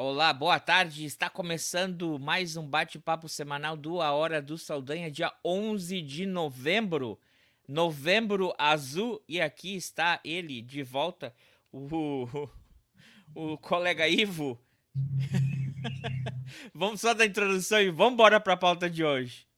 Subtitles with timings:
[0.00, 1.04] Olá, boa tarde.
[1.04, 7.18] Está começando mais um bate-papo semanal do A Hora do Saldanha, dia 11 de novembro.
[7.66, 9.20] Novembro azul.
[9.28, 11.34] E aqui está ele de volta,
[11.72, 12.28] o,
[13.34, 14.56] o colega Ivo.
[16.72, 19.48] vamos só da introdução e vamos embora para a pauta de hoje.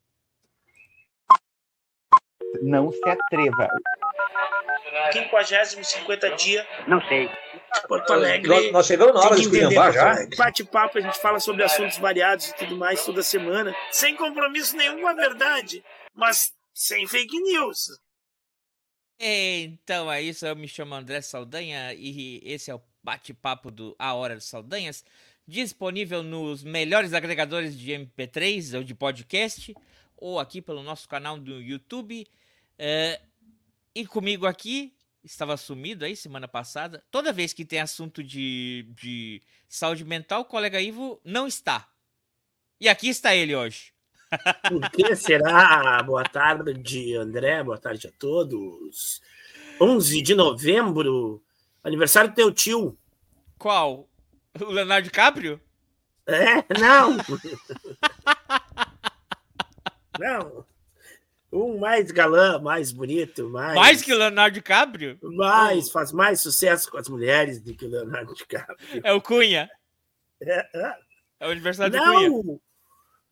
[2.62, 3.68] Não se atreva.
[5.12, 6.66] 50 50 dia.
[6.88, 7.28] Não sei.
[7.88, 8.48] Porto Alegre.
[8.48, 10.14] Nós, nós chegamos na hora de esculhambar já.
[10.36, 15.00] Bate-papo, a gente fala sobre assuntos variados e tudo mais toda semana, sem compromisso nenhum
[15.00, 17.78] com a verdade, mas sem fake news.
[19.18, 24.14] Então é isso, eu me chamo André Saldanha e esse é o bate-papo do A
[24.14, 25.04] Hora dos Saldanhas,
[25.46, 29.74] disponível nos melhores agregadores de MP3 ou de podcast,
[30.16, 32.26] ou aqui pelo nosso canal do YouTube.
[32.78, 33.20] É,
[33.94, 37.02] e comigo aqui, estava sumido aí semana passada.
[37.10, 41.88] Toda vez que tem assunto de, de saúde mental, o colega Ivo não está.
[42.80, 43.92] E aqui está ele hoje.
[44.68, 46.02] Por que será?
[46.02, 47.62] Boa tarde, André.
[47.62, 49.20] Boa tarde a todos.
[49.80, 51.42] 11 de novembro,
[51.82, 52.96] aniversário do teu tio.
[53.58, 54.08] Qual?
[54.60, 55.60] O Leonardo DiCaprio?
[56.26, 56.56] É?
[56.78, 57.16] Não.
[60.18, 60.66] não.
[61.52, 63.74] Um mais galã, mais bonito, mais.
[63.74, 65.18] Mais que o Leonardo DiCaprio?
[65.20, 69.00] Mais, faz mais sucesso com as mulheres do que o Leonardo DiCaprio.
[69.02, 69.68] É o Cunha.
[70.40, 70.96] É, é.
[71.40, 72.60] é o aniversário do Cunha.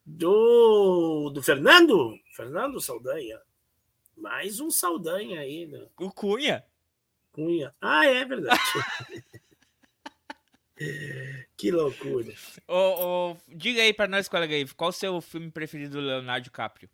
[0.05, 2.19] Do, do Fernando?
[2.34, 3.39] Fernando Saldanha.
[4.16, 5.86] Mais um Saldanha aí, né?
[5.96, 6.64] O Cunha.
[7.30, 7.72] Cunha.
[7.80, 8.61] Ah, é verdade.
[11.56, 12.34] que loucura.
[12.66, 12.74] Ô,
[13.30, 16.91] ô, diga aí pra nós, colega qual o seu filme preferido do Leonardo DiCaprio?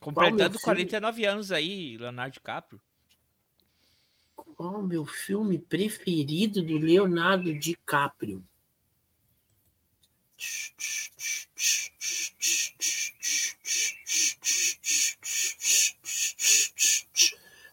[0.00, 2.80] Completando 49 anos aí, Leonardo DiCaprio.
[4.34, 8.42] Qual o meu filme preferido do Leonardo DiCaprio?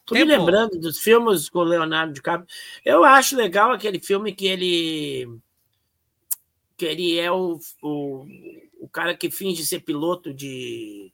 [0.06, 2.48] Tô me lembrando dos filmes com o Leonardo DiCaprio.
[2.84, 5.40] Eu acho legal aquele filme que ele
[6.76, 8.26] que ele é o, o,
[8.80, 11.12] o cara que finge ser piloto de,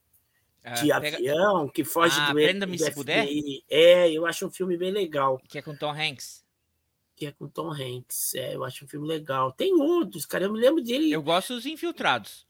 [0.64, 1.18] de ah, pega...
[1.18, 3.28] avião, que foge ah, do, do se puder?
[3.70, 5.38] É, eu acho um filme bem legal.
[5.50, 6.44] Que é com Tom Hanks.
[7.16, 8.34] Que é com Tom Hanks.
[8.36, 9.52] É, eu acho um filme legal.
[9.52, 11.12] Tem outros, cara, eu me lembro dele.
[11.12, 12.48] Eu gosto dos Infiltrados.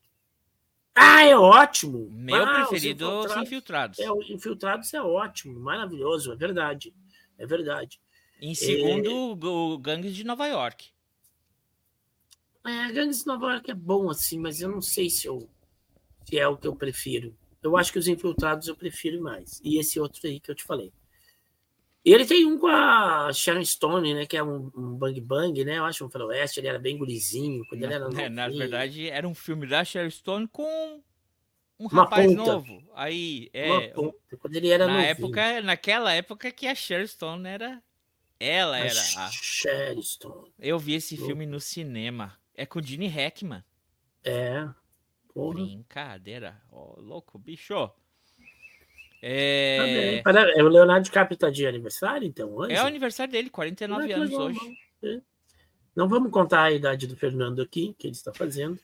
[0.94, 2.08] Ah, é ótimo.
[2.12, 3.36] Meu ah, preferido os Infiltrados.
[3.36, 4.00] Os Infiltrados.
[4.00, 6.94] É, os Infiltrados é ótimo, maravilhoso, é verdade.
[7.38, 8.00] É verdade.
[8.40, 9.48] Em segundo, é...
[9.48, 10.92] o Gangues de Nova York.
[12.64, 15.50] É, Gangues de Nova York é bom assim, mas eu não sei se, eu,
[16.26, 17.36] se é o que eu prefiro.
[17.64, 19.62] Eu acho que os Infiltrados eu prefiro mais.
[19.64, 20.92] E esse outro aí que eu te falei.
[22.06, 24.26] Ele tem um com a Sharon Stone, né?
[24.26, 25.78] Que é um, um Bang Bang, né?
[25.78, 28.26] Eu acho um faroeste, ele era bem gurizinho, quando na, ele era novinho.
[28.26, 31.02] É, na verdade, era um filme da Sharon Stone com
[31.80, 32.52] um Uma rapaz ponta.
[32.52, 32.84] novo.
[32.94, 33.94] Aí, é...
[34.38, 35.10] quando ele era na novinho.
[35.10, 37.82] época, Naquela época que a Sharon Stone era...
[38.38, 39.30] Ela a era a...
[39.32, 40.52] Sharon Stone.
[40.60, 42.38] Eu vi esse filme no cinema.
[42.54, 43.64] É com o Gene Hackman.
[44.26, 44.68] É.
[45.34, 45.56] Porra.
[45.56, 46.62] Brincadeira.
[46.72, 47.92] Oh, louco, bicho.
[49.22, 50.22] É...
[50.22, 52.54] Tá é o Leonardo DiCaprio tá de aniversário, então?
[52.54, 52.74] Hoje?
[52.74, 54.78] É o aniversário dele, 49 ah, anos legal, hoje.
[55.02, 55.22] É.
[55.96, 58.80] Não vamos contar a idade do Fernando aqui, que ele está fazendo,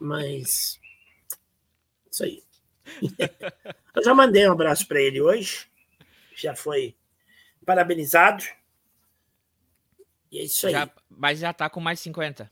[0.00, 0.80] mas.
[2.10, 2.42] Isso aí.
[3.94, 5.68] Eu já mandei um abraço para ele hoje.
[6.34, 6.96] Já foi
[7.66, 8.44] parabenizado.
[10.30, 10.72] E é isso aí.
[10.72, 12.50] Já, mas já tá com mais 50.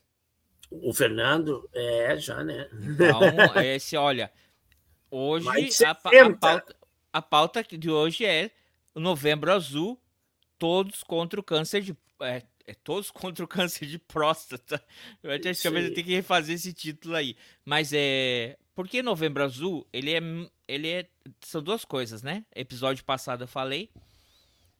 [0.71, 2.69] O Fernando, é, já, né?
[2.73, 3.21] Então,
[3.63, 4.31] esse, olha,
[5.11, 5.49] hoje
[5.85, 6.77] a, a, pauta,
[7.13, 8.51] a pauta de hoje é
[8.95, 10.01] o Novembro Azul,
[10.59, 11.97] todos contra o câncer de.
[12.21, 14.83] É, é todos contra o câncer de próstata.
[15.23, 17.37] Eu acho que talvez eu tenho que refazer esse título aí.
[17.65, 18.57] Mas é.
[18.75, 20.21] Porque Novembro Azul, ele é.
[20.67, 21.07] Ele é.
[21.41, 22.45] São duas coisas, né?
[22.55, 23.91] Episódio passado eu falei.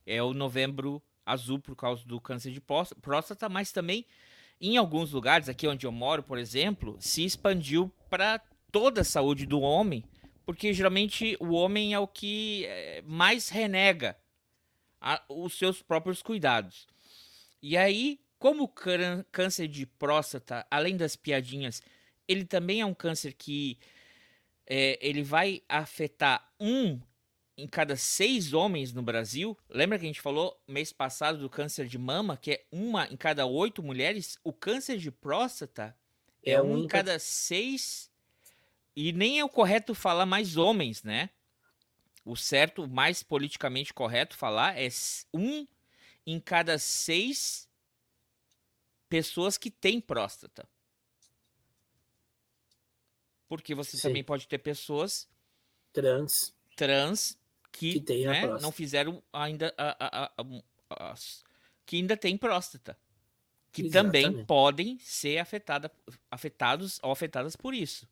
[0.05, 4.07] É o Novembro Azul por causa do câncer de próstata, mas também
[4.61, 8.41] em alguns lugares, aqui onde eu moro, por exemplo, se expandiu para
[8.71, 10.05] toda a saúde do homem
[10.47, 14.17] porque geralmente o homem é o que eh, mais renega
[15.01, 16.87] a, os seus próprios cuidados.
[17.61, 21.83] E aí, como o câncer de próstata, além das piadinhas,
[22.29, 23.77] ele também é um câncer que
[24.65, 27.01] é, ele vai afetar um
[27.57, 29.57] em cada seis homens no Brasil.
[29.69, 33.17] Lembra que a gente falou mês passado do câncer de mama, que é uma em
[33.17, 34.39] cada oito mulheres?
[34.45, 35.97] O câncer de próstata
[36.45, 38.11] é, é um em cada seis
[38.95, 41.31] e nem é o correto falar mais homens, né?
[42.25, 44.89] O certo, mais politicamente correto falar é
[45.33, 45.67] um
[46.27, 47.69] em cada seis
[49.09, 50.69] pessoas que têm próstata.
[53.49, 54.09] porque você Sim.
[54.09, 55.29] também pode ter pessoas
[55.93, 57.39] trans trans
[57.79, 60.33] que, que né, não fizeram ainda a, a,
[60.91, 61.15] a,
[61.85, 62.97] que ainda tem próstata
[63.77, 64.25] que Exatamente.
[64.25, 65.93] também podem ser afetada,
[66.31, 68.09] afetados ou afetadas por isso.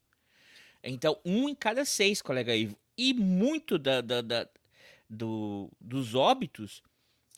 [0.82, 2.78] Então, um em cada seis, colega Ivo.
[2.98, 4.46] E muito da, da, da
[5.08, 6.82] do, dos óbitos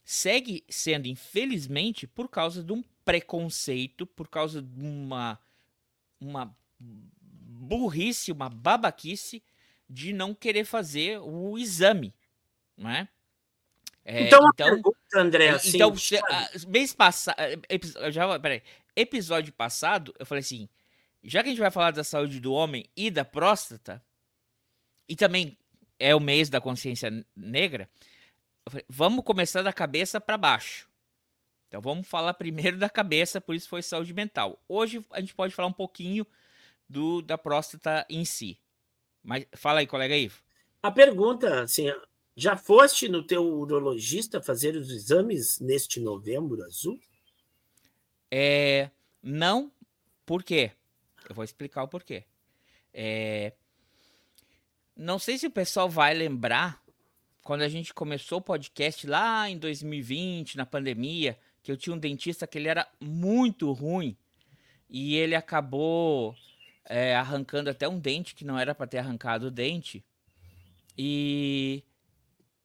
[0.05, 5.39] segue sendo, infelizmente, por causa de um preconceito, por causa de uma,
[6.21, 9.41] uma burrice, uma babaquice
[9.89, 12.15] de não querer fazer o exame,
[12.77, 13.09] não é?
[14.05, 15.93] É, então, então, pergunta, André, assim, então,
[16.69, 17.37] mês passado,
[18.11, 18.63] já, peraí,
[18.95, 20.69] episódio passado, eu falei assim,
[21.25, 24.01] já que a gente vai falar da saúde do homem e da próstata,
[25.09, 25.59] e também
[25.99, 27.89] é o mês da consciência negra,
[28.69, 30.89] falei, vamos começar da cabeça para baixo.
[31.69, 34.63] Então vamos falar primeiro da cabeça, por isso foi saúde mental.
[34.69, 36.25] Hoje a gente pode falar um pouquinho
[36.89, 38.59] do da próstata em si.
[39.27, 40.41] Mas fala aí, colega Ivo.
[40.81, 41.93] A pergunta, assim,
[42.37, 46.97] já foste no teu urologista fazer os exames neste novembro azul?
[48.31, 48.89] É,
[49.21, 49.73] não,
[50.25, 50.71] por quê?
[51.29, 52.23] Eu vou explicar o porquê.
[52.95, 53.53] É,
[54.97, 56.81] não sei se o pessoal vai lembrar
[57.43, 61.99] quando a gente começou o podcast lá em 2020, na pandemia, que eu tinha um
[61.99, 64.17] dentista que ele era muito ruim
[64.89, 66.33] e ele acabou
[66.89, 70.05] é, arrancando até um dente que não era para ter arrancado o dente.
[70.97, 71.85] E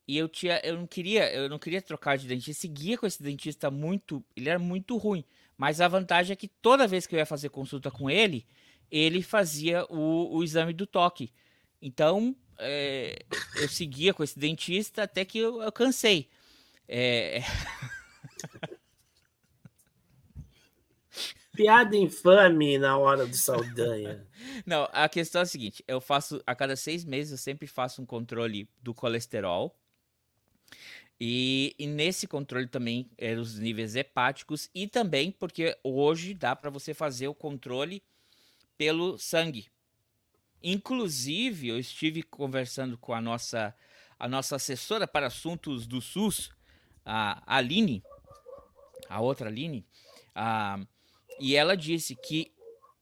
[0.08, 2.62] e eu tinha, eu não queria, eu não queria trocar de dentista.
[2.62, 5.24] Seguia com esse dentista muito, ele era muito ruim.
[5.58, 8.46] Mas a vantagem é que toda vez que eu ia fazer consulta com ele,
[8.92, 11.32] ele fazia o, o exame do toque.
[11.82, 13.24] Então, é,
[13.56, 16.28] eu seguia com esse dentista até que eu, eu cansei.
[16.88, 17.42] É...
[21.54, 24.26] Piada infame na hora do Saldanha.
[24.66, 28.02] Não, a questão é a seguinte: eu faço a cada seis meses, eu sempre faço
[28.02, 29.78] um controle do colesterol
[31.24, 36.72] e, e, nesse controle também é, os níveis hepáticos e também porque hoje dá para
[36.72, 38.02] você fazer o controle
[38.76, 39.68] pelo sangue.
[40.64, 43.76] Inclusive, eu estive conversando com a nossa,
[44.18, 46.50] a nossa assessora para assuntos do SUS,
[47.06, 48.02] a Aline,
[49.08, 49.86] a outra Aline,
[50.34, 50.80] a,
[51.42, 52.52] e ela disse que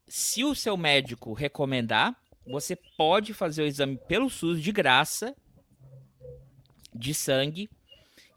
[0.07, 2.15] se o seu médico recomendar,
[2.47, 5.35] você pode fazer o exame pelo SUS de graça
[6.95, 7.69] de sangue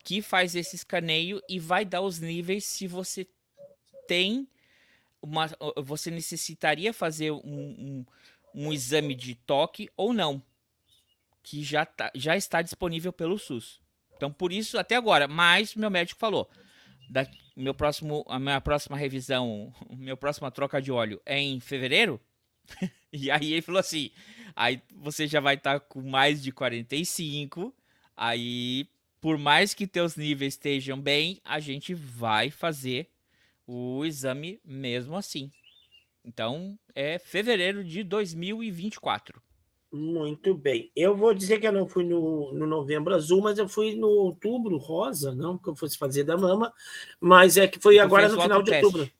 [0.04, 3.28] que faz esse escaneio e vai dar os níveis se você
[4.08, 4.48] tem
[5.22, 5.48] uma.
[5.76, 8.06] Você necessitaria fazer um, um,
[8.52, 10.42] um exame de toque ou não.
[11.44, 13.80] Que já, tá, já está disponível pelo SUS.
[14.16, 16.50] Então, por isso, até agora, mas meu médico falou.
[17.08, 17.24] Da,
[17.56, 22.20] meu próximo, a minha próxima revisão, meu próxima troca de óleo é em fevereiro.
[23.12, 24.10] e aí ele falou assim:
[24.54, 27.74] aí você já vai estar tá com mais de 45.
[28.16, 28.86] Aí
[29.22, 33.08] por mais que teus níveis estejam bem, a gente vai fazer
[33.64, 35.48] o exame mesmo assim.
[36.24, 39.40] Então, é fevereiro de 2024.
[39.92, 40.90] Muito bem.
[40.96, 44.08] Eu vou dizer que eu não fui no, no novembro azul, mas eu fui no
[44.08, 46.72] outubro rosa, não que eu fosse fazer da mama,
[47.20, 49.10] mas é que foi agora no final de outubro.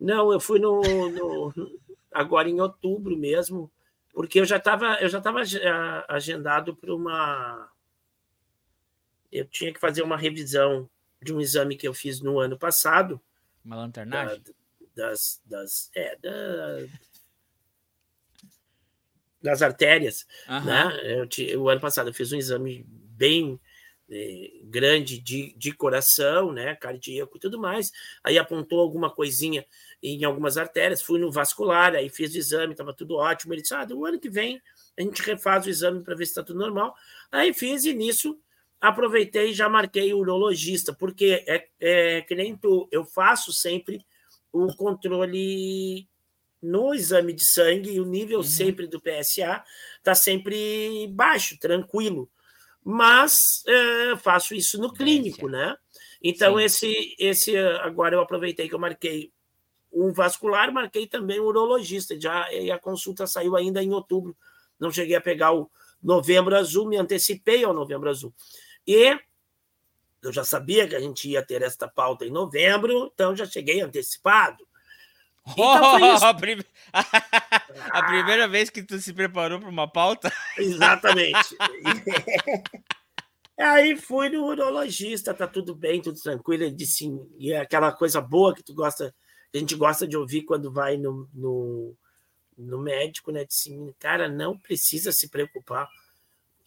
[0.00, 1.52] Não, eu fui no, no,
[2.10, 3.70] agora em outubro mesmo,
[4.14, 5.42] porque eu já estava eu já estava
[6.08, 7.68] agendado para uma
[9.30, 10.88] eu tinha que fazer uma revisão
[11.20, 13.20] de um exame que eu fiz no ano passado.
[13.62, 14.42] Uma lanternagem?
[14.94, 16.86] Da, das, das, é, da,
[19.42, 20.26] das artérias.
[20.48, 20.64] Uhum.
[20.64, 21.26] Né?
[21.48, 23.58] Eu, o ano passado eu fiz um exame bem
[24.10, 27.90] é, grande de, de coração, né, cardíaco e tudo mais.
[28.22, 29.64] Aí apontou alguma coisinha
[30.02, 33.54] em algumas artérias, fui no vascular, aí fiz o exame, estava tudo ótimo.
[33.54, 34.60] Ele disse: Ah, do ano que vem
[34.98, 36.94] a gente refaz o exame para ver se está tudo normal.
[37.30, 38.38] Aí fiz e nisso
[38.80, 44.04] aproveitei e já marquei o urologista, porque é, é que nem tu, eu faço sempre
[44.52, 46.08] o controle
[46.62, 48.44] no exame de sangue o nível uhum.
[48.44, 49.64] sempre do PSA
[49.98, 52.30] está sempre baixo, tranquilo.
[52.84, 55.76] Mas é, faço isso no clínico, né?
[56.22, 59.32] Então, esse, esse agora eu aproveitei que eu marquei
[59.92, 62.18] um vascular, marquei também o urologista.
[62.18, 64.36] Já, e a consulta saiu ainda em outubro.
[64.78, 65.70] Não cheguei a pegar o
[66.02, 68.32] novembro azul, me antecipei ao novembro azul.
[68.86, 69.18] E
[70.22, 73.80] eu já sabia que a gente ia ter esta pauta em novembro, então já cheguei
[73.80, 74.66] antecipado.
[75.46, 76.60] Então oh, a, prim...
[76.92, 80.32] a, primeira vez que tu se preparou para uma pauta?
[80.56, 81.56] Exatamente.
[83.58, 86.64] Aí fui no urologista, tá tudo bem, tudo tranquilo.
[86.64, 87.06] Ele disse,
[87.38, 89.14] e é aquela coisa boa que tu gosta,
[89.52, 91.94] a gente gosta de ouvir quando vai no, no,
[92.56, 93.44] no médico, né?
[93.44, 95.88] Disse, cara, não precisa se preocupar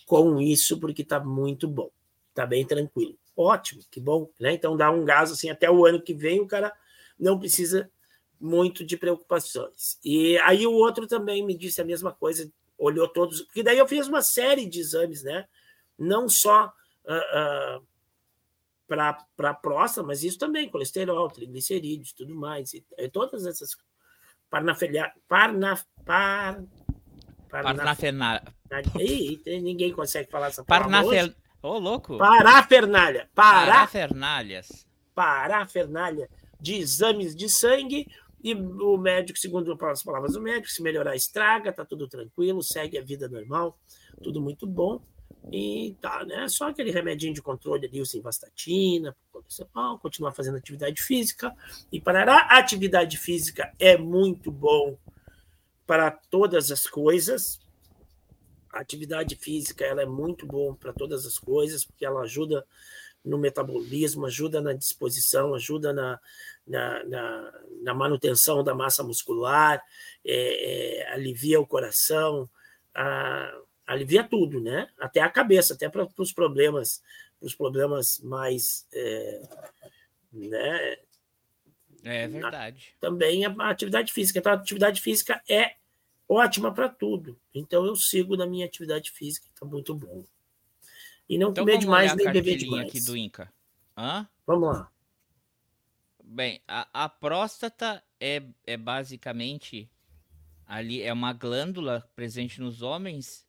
[0.06, 1.90] com isso, porque está muito bom,
[2.30, 3.18] está bem tranquilo.
[3.36, 4.54] Ótimo, que bom, né?
[4.54, 6.72] Então dá um gás assim até o ano que vem, o cara
[7.20, 7.90] não precisa
[8.40, 10.00] muito de preocupações.
[10.04, 13.88] E aí o outro também me disse a mesma coisa, olhou todos, porque daí eu
[13.88, 15.48] fiz uma série de exames, né?
[15.98, 16.74] Não só
[17.06, 17.88] uh, uh,
[18.88, 19.18] para
[19.50, 23.76] a próstata, mas isso também, colesterol, triglicerídeos, tudo mais, e, e todas essas
[24.50, 26.62] parnafilha, parna, par,
[27.50, 28.44] parnafenália.
[29.46, 31.34] ninguém consegue falar essa palavra Parnafel...
[31.62, 32.18] Ô, oh, louco!
[32.20, 33.28] Parafernália.
[33.34, 33.72] Para...
[33.72, 34.86] Parafernalhas.
[35.16, 38.08] Parafernália de exames de sangue
[38.46, 42.96] e o médico, segundo as palavras do médico, se melhorar estraga, tá tudo tranquilo, segue
[42.96, 43.76] a vida normal,
[44.22, 45.02] tudo muito bom.
[45.52, 46.48] E tá, né?
[46.48, 51.52] Só aquele remedinho de controle ali, o simvastatina, colesterol, continuar fazendo atividade física.
[51.92, 54.96] E parará, atividade física é muito bom
[55.88, 57.60] para todas as coisas.
[58.72, 62.64] A atividade física ela é muito bom para todas as coisas, porque ela ajuda
[63.26, 66.20] no metabolismo, ajuda na disposição, ajuda na,
[66.66, 69.82] na, na, na manutenção da massa muscular,
[70.24, 72.50] é, é, alivia o coração,
[72.94, 73.52] a,
[73.86, 74.90] alivia tudo, né?
[75.00, 77.02] Até a cabeça, até para os problemas,
[77.42, 79.42] os problemas mais, é,
[80.32, 80.98] né?
[82.04, 82.94] É verdade.
[83.02, 84.38] Na, também a atividade física.
[84.38, 85.74] Então, a atividade física é
[86.30, 87.36] ótima para tudo.
[87.54, 90.24] Então, eu sigo na minha atividade física, está muito bom.
[91.28, 92.88] E não então, comer demais nem beber demais.
[92.88, 93.52] aqui do Inca.
[93.98, 94.28] Hã?
[94.46, 94.92] Vamos lá.
[96.24, 99.90] Bem, a, a próstata é, é basicamente
[100.66, 103.46] ali é uma glândula presente nos homens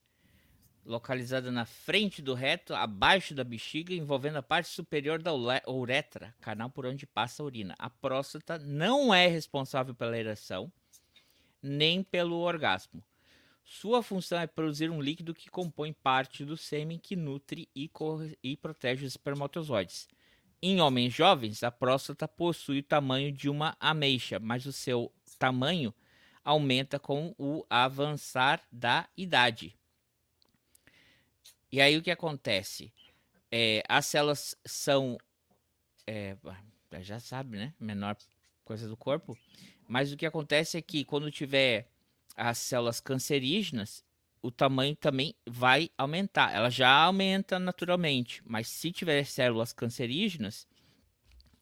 [0.87, 5.33] localizada na frente do reto, abaixo da bexiga, envolvendo a parte superior da
[5.66, 7.75] uretra, canal por onde passa a urina.
[7.78, 10.73] A próstata não é responsável pela ereção,
[11.61, 13.02] nem pelo orgasmo.
[13.68, 17.90] Sua função é produzir um líquido que compõe parte do sêmen que nutre e,
[18.40, 20.08] e protege os espermatozoides.
[20.62, 25.92] Em homens jovens, a próstata possui o tamanho de uma ameixa, mas o seu tamanho
[26.44, 29.76] aumenta com o avançar da idade.
[31.70, 32.92] E aí o que acontece?
[33.50, 35.18] É, as células são.
[36.06, 36.37] É,
[37.00, 37.75] já sabe, né?
[37.80, 38.16] Menor
[38.64, 39.37] coisa do corpo.
[39.88, 41.88] Mas o que acontece é que quando tiver
[42.37, 44.05] as células cancerígenas,
[44.43, 46.55] o tamanho também vai aumentar.
[46.55, 50.66] Ela já aumenta naturalmente, mas se tiver células cancerígenas,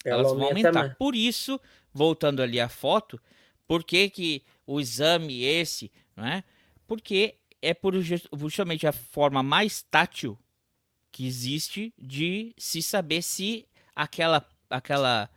[0.04, 0.96] Ela elas vão aumentar.
[0.96, 1.60] Por isso,
[1.92, 3.20] voltando ali à foto,
[3.66, 6.44] por que, que o exame esse, não é?
[6.86, 7.94] Porque é por
[8.36, 10.38] justamente a forma mais tátil
[11.10, 15.30] que existe de se saber se aquela aquela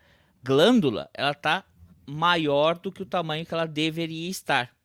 [0.43, 1.63] glândula ela está
[2.05, 4.75] maior do que o tamanho que ela deveria estar,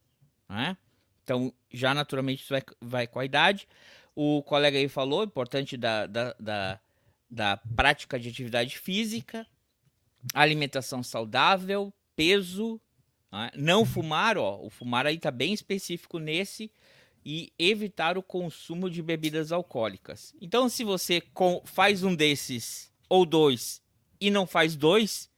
[0.53, 0.77] né?
[1.25, 3.67] Então, já naturalmente isso vai, vai com a idade.
[4.15, 6.81] O colega aí falou, importante da, da, da,
[7.31, 9.47] da prática de atividade física,
[10.35, 12.81] alimentação saudável, peso,
[13.33, 13.51] né?
[13.57, 16.71] não fumar, ó, o fumar aí tá bem específico nesse,
[17.25, 20.35] e evitar o consumo de bebidas alcoólicas.
[20.41, 21.23] Então, se você
[21.65, 23.81] faz um desses ou dois
[24.21, 25.31] e não faz dois,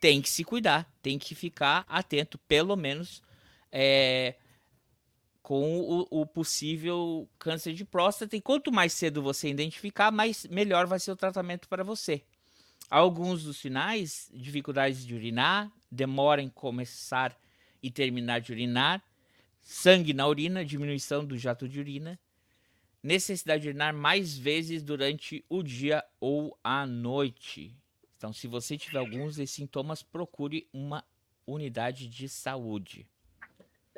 [0.00, 3.22] tem que se cuidar, tem que ficar atento, pelo menos
[3.70, 4.36] é,
[5.48, 8.36] com o, o, possível câncer de próstata.
[8.36, 12.22] E quanto mais cedo você identificar, mais melhor vai ser o tratamento para você.
[12.90, 17.34] Alguns dos sinais: dificuldades de urinar, demora em começar
[17.82, 19.02] e terminar de urinar,
[19.62, 22.20] sangue na urina, diminuição do jato de urina,
[23.02, 27.74] necessidade de urinar mais vezes durante o dia ou a noite.
[28.18, 31.02] Então, se você tiver alguns desses sintomas, procure uma
[31.46, 33.06] unidade de saúde.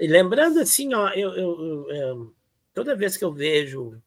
[0.00, 2.30] E lembrando assim, ó, eu, eu, eu, é,
[2.72, 4.02] toda vez que eu vejo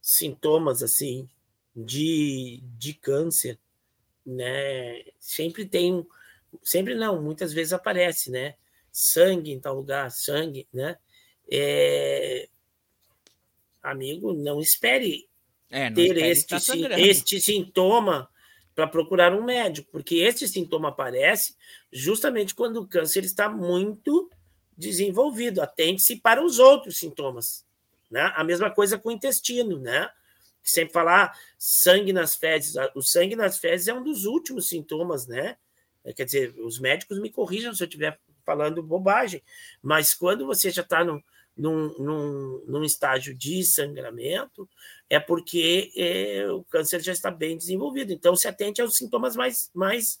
[0.00, 1.26] sintomas assim
[1.74, 3.58] de, de câncer,
[4.24, 6.06] né, sempre tem,
[6.62, 8.54] sempre não, muitas vezes aparece, né,
[8.92, 10.98] sangue em tal lugar, sangue, né?
[11.50, 12.48] É...
[13.82, 15.26] Amigo, não espere
[15.70, 18.28] é, não ter espere este, sim, este sintoma
[18.74, 21.56] para procurar um médico, porque este sintoma aparece
[21.90, 24.30] justamente quando o câncer está muito
[24.80, 25.60] desenvolvido.
[25.60, 27.64] Atente-se para os outros sintomas.
[28.10, 28.32] Né?
[28.34, 30.10] A mesma coisa com o intestino, né?
[30.62, 32.74] Sempre falar sangue nas fezes.
[32.94, 35.56] O sangue nas fezes é um dos últimos sintomas, né?
[36.16, 39.42] Quer dizer, os médicos me corrijam se eu estiver falando bobagem,
[39.82, 41.22] mas quando você já está num,
[41.56, 44.68] num, num, estágio de sangramento,
[45.08, 48.12] é porque é, o câncer já está bem desenvolvido.
[48.12, 50.18] Então, se atente aos sintomas mais, mais,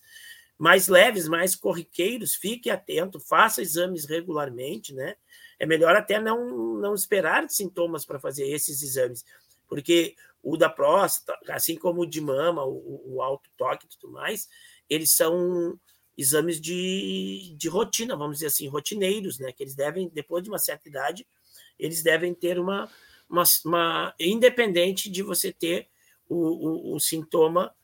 [0.60, 5.16] mais leves, mais corriqueiros, fique atento, faça exames regularmente, né?
[5.58, 9.24] É melhor até não, não esperar sintomas para fazer esses exames,
[9.66, 14.12] porque o da próstata, assim como o de mama, o, o alto toque e tudo
[14.12, 14.50] mais,
[14.88, 15.80] eles são
[16.16, 19.52] exames de, de rotina, vamos dizer assim, rotineiros, né?
[19.52, 21.26] Que eles devem, depois de uma certa idade,
[21.78, 22.86] eles devem ter uma,
[23.30, 25.88] uma, uma independente de você ter
[26.28, 26.36] o,
[26.92, 27.74] o, o sintoma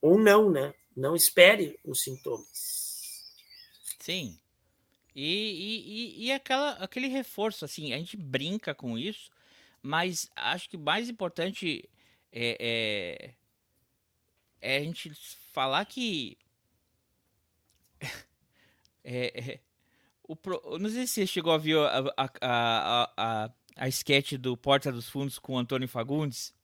[0.00, 0.72] ou não, né?
[1.00, 3.34] Não espere os sintomas.
[3.98, 4.38] Sim.
[5.14, 9.30] E, e, e aquela, aquele reforço, assim, a gente brinca com isso,
[9.82, 11.88] mas acho que mais importante
[12.30, 13.34] é,
[14.60, 15.10] é, é a gente
[15.54, 16.36] falar que.
[19.02, 19.60] é, é,
[20.28, 24.34] o pro, não sei se você chegou a ver a, a, a, a, a sketch
[24.34, 26.54] do Porta dos Fundos com o Antônio Fagundes.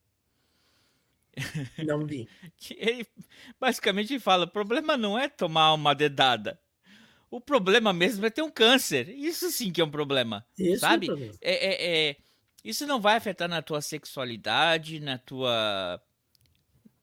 [1.84, 2.28] Não vi.
[2.76, 3.06] ele
[3.60, 6.58] basicamente fala: o problema não é tomar uma dedada.
[7.30, 9.08] O problema mesmo é ter um câncer.
[9.08, 10.46] Isso sim que é um problema.
[10.58, 11.08] Isso sabe?
[11.40, 12.16] É, é, é, é,
[12.64, 16.00] isso não vai afetar na tua sexualidade, na tua.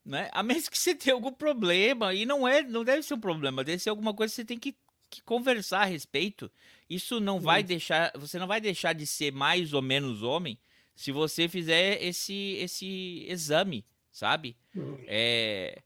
[0.06, 0.30] Né?
[0.32, 2.14] A menos que você tenha algum problema.
[2.14, 4.58] E não é, não deve ser um problema, deve ser alguma coisa que você tem
[4.58, 4.76] que,
[5.10, 6.50] que conversar a respeito.
[6.90, 8.12] Isso não vai deixar.
[8.16, 10.58] Você não vai deixar de ser mais ou menos homem
[10.96, 14.56] se você fizer esse, esse exame sabe?
[14.76, 14.98] Hum.
[15.08, 15.82] É,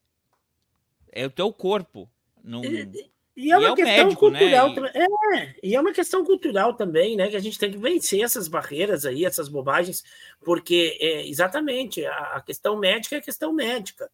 [1.11, 2.07] é o teu corpo.
[2.43, 2.63] Não...
[2.63, 4.39] E, e é uma e é questão médico, né?
[4.39, 4.91] cultural né?
[4.95, 7.29] É, e é uma questão cultural também, né?
[7.29, 10.03] Que a gente tem que vencer essas barreiras aí, essas bobagens,
[10.43, 14.11] porque é, exatamente a, a, questão médica é a questão médica,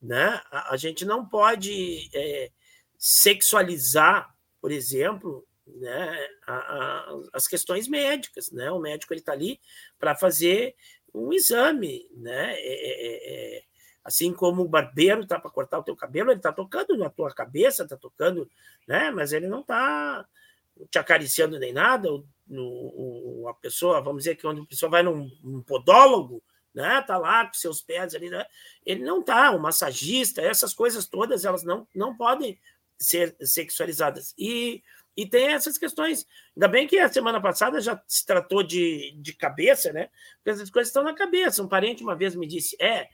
[0.00, 0.40] né?
[0.50, 2.50] A, a gente não pode é,
[2.96, 8.70] sexualizar, por exemplo, né, a, as questões médicas, né?
[8.70, 9.60] O médico ele está ali
[9.98, 10.74] para fazer
[11.14, 12.54] um exame, né?
[12.54, 13.62] É, é, é, é
[14.04, 17.30] assim como o barbeiro está para cortar o teu cabelo, ele está tocando na tua
[17.30, 18.50] cabeça, está tocando,
[18.86, 19.10] né?
[19.10, 20.26] Mas ele não está
[20.90, 22.08] te acariciando nem nada.
[22.46, 26.42] No, a pessoa, vamos dizer que quando a pessoa vai num, num podólogo,
[26.74, 27.02] né?
[27.02, 28.46] Tá lá com seus pés ali, né?
[28.86, 32.58] Ele não tá, o massagista, essas coisas todas, elas não, não podem
[32.98, 34.34] ser sexualizadas.
[34.38, 34.82] E
[35.18, 36.24] e tem essas questões.
[36.56, 40.10] Ainda bem que a semana passada já se tratou de, de cabeça, né?
[40.36, 41.60] Porque essas coisas estão na cabeça.
[41.60, 43.08] Um parente uma vez me disse: é,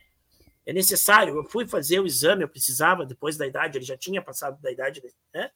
[0.67, 1.35] é necessário.
[1.35, 4.71] Eu fui fazer o exame, eu precisava, depois da idade, ele já tinha passado da
[4.71, 5.51] idade, né?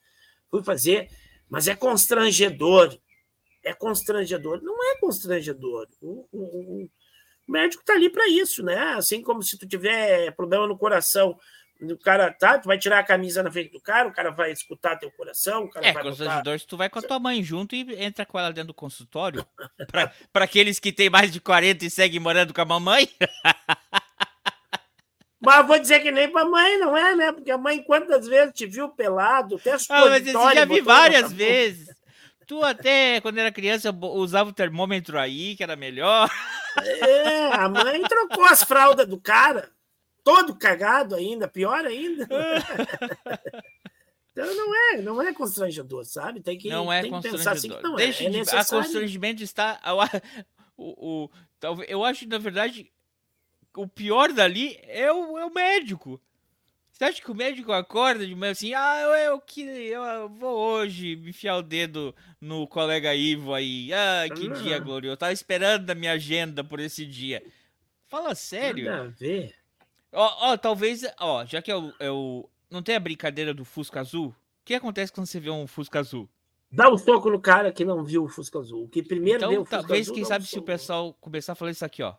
[0.51, 1.11] Fui fazer,
[1.51, 2.99] mas é constrangedor.
[3.63, 4.63] É constrangedor.
[4.63, 5.87] Não é constrangedor.
[6.01, 6.91] O, o, o
[7.47, 8.95] médico está ali para isso, né?
[8.95, 11.39] Assim como se tu tiver problema no coração,
[11.81, 14.51] o cara tá, tu vai tirar a camisa na frente do cara, o cara vai
[14.51, 17.43] escutar teu coração, o cara é, vai constrangedor se tu vai com a tua mãe
[17.43, 19.47] junto e entra com ela dentro do consultório,
[20.33, 23.09] para aqueles que têm mais de 40 e seguem morando com a mamãe.
[25.41, 27.31] Mas vou dizer que nem pra mãe, não é, né?
[27.31, 30.81] Porque a mãe quantas vezes te viu pelado, até as ah, mas eu já vi
[30.81, 31.89] várias vezes.
[32.45, 36.29] Tu até, quando era criança, usava o termômetro aí, que era melhor.
[36.83, 39.71] É, a mãe trocou as fraldas do cara
[40.29, 42.29] todo cagado ainda, pior ainda.
[44.31, 46.41] então não é, não é constrangedor, sabe?
[46.41, 48.05] Tem que, não é tem que pensar assim que não é.
[48.05, 48.29] Deixa é.
[48.29, 49.81] De, a constrangimento está.
[50.77, 51.31] O, o, o,
[51.89, 52.93] eu acho que, na verdade,
[53.75, 56.21] o pior dali é o, é o médico.
[56.93, 60.59] Você acha que o médico acorda de manhã assim, ah, eu, eu, que, eu vou
[60.59, 63.91] hoje enfiar o dedo no colega Ivo aí.
[63.95, 65.13] Ah, que dia glorioso.
[65.13, 67.43] Eu tava esperando na minha agenda por esse dia.
[68.09, 68.85] Fala sério.
[68.85, 69.58] Nada a ver.
[70.13, 74.29] Ó, ó, talvez, ó, já que eu, eu não tem a brincadeira do Fusca Azul,
[74.29, 76.29] o que acontece quando você vê um Fusca Azul?
[76.71, 78.85] Dá um soco no cara que não viu o Fusca Azul.
[78.85, 81.15] O que primeiro então, vê o Fusca talvez, Azul, quem sabe, um se o pessoal
[81.15, 82.15] começar a falar isso aqui, ó.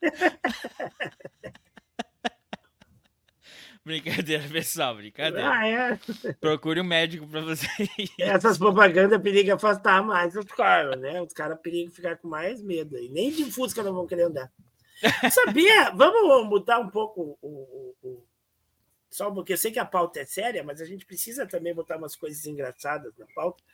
[3.84, 5.50] Brincadeira, pessoal, brincadeira.
[5.50, 5.98] Ah, é?
[6.38, 7.66] Procure um médico para você.
[8.18, 11.20] Essas propagandas perigam afastar mais os caras, né?
[11.22, 13.08] Os caras perigam ficar com mais medo aí.
[13.08, 14.52] Nem de Fusca não vão querer andar.
[15.32, 15.90] Sabia?
[15.92, 18.26] Vamos mudar um pouco o, o, o,
[19.10, 21.96] Só porque eu sei que a pauta é séria, mas a gente precisa também botar
[21.96, 23.64] umas coisas engraçadas na pauta.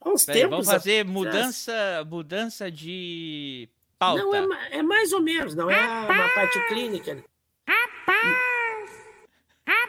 [0.00, 0.66] Há uns Peraí, tempos.
[0.66, 3.68] Vamos fazer mudança, mudança de
[3.98, 4.22] pauta.
[4.22, 7.22] Não, é, é mais ou menos, não é uma parte clínica.
[7.68, 8.49] Rapaz!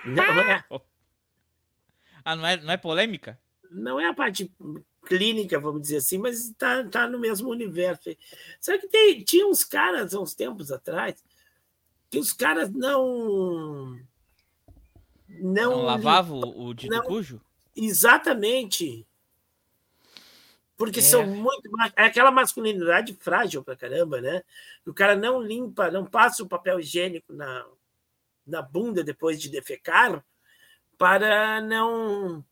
[0.06, 0.64] Não é.
[2.24, 3.40] Ah, não é, não é polêmica?
[3.72, 4.52] Não é a parte
[5.06, 8.16] clínica, vamos dizer assim, mas está tá no mesmo universo.
[8.60, 11.24] Sabe que tem, tinha uns caras, há uns tempos atrás,
[12.10, 14.00] que os caras não.
[15.28, 17.42] Não, não lavavam o, o dito não, cujo?
[17.76, 19.08] Exatamente.
[20.78, 21.04] Porque é.
[21.04, 21.70] são muito.
[21.96, 24.44] É aquela masculinidade frágil pra caramba, né?
[24.86, 27.66] O cara não limpa, não passa o papel higiênico na,
[28.52, 30.24] na bunda depois de defecar
[30.98, 32.46] para não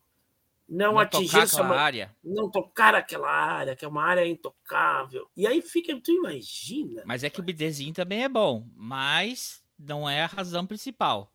[0.67, 2.15] não, não atingir essa área.
[2.23, 5.29] Não tocar aquela área, que é uma área intocável.
[5.35, 7.03] E aí fica, tu imagina.
[7.05, 11.31] Mas é que o bidezinho também é bom, mas não é a razão principal.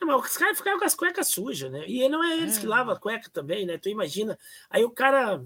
[0.00, 1.84] Não, mas os caras ficaram com as cuecas sujas, né?
[1.86, 2.60] E não é eles é.
[2.60, 3.78] que lavam a cueca também, né?
[3.78, 4.36] Tu imagina.
[4.68, 5.40] Aí o cara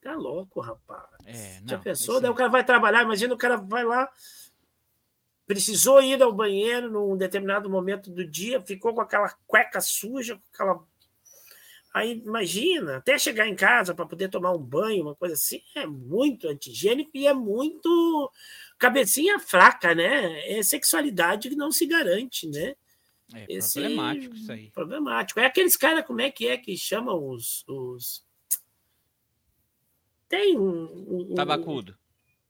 [0.00, 1.04] Tá louco, rapaz.
[1.26, 2.20] É, não, Já pensou?
[2.20, 4.10] Daí o cara vai trabalhar, imagina o cara vai lá,
[5.50, 10.42] precisou ir ao banheiro num determinado momento do dia, ficou com aquela cueca suja, com
[10.54, 10.86] aquela.
[11.92, 15.84] Aí imagina, até chegar em casa para poder tomar um banho, uma coisa assim, é
[15.84, 18.30] muito antigênico e é muito
[18.78, 20.48] cabecinha fraca, né?
[20.48, 22.76] É sexualidade que não se garante, né?
[23.34, 23.80] É Esse...
[23.80, 24.70] problemático isso aí.
[24.70, 25.40] Problemático.
[25.40, 28.24] É aqueles caras, como é que é que chamam os, os
[30.28, 31.32] tem um.
[31.32, 31.98] um Tabacudo.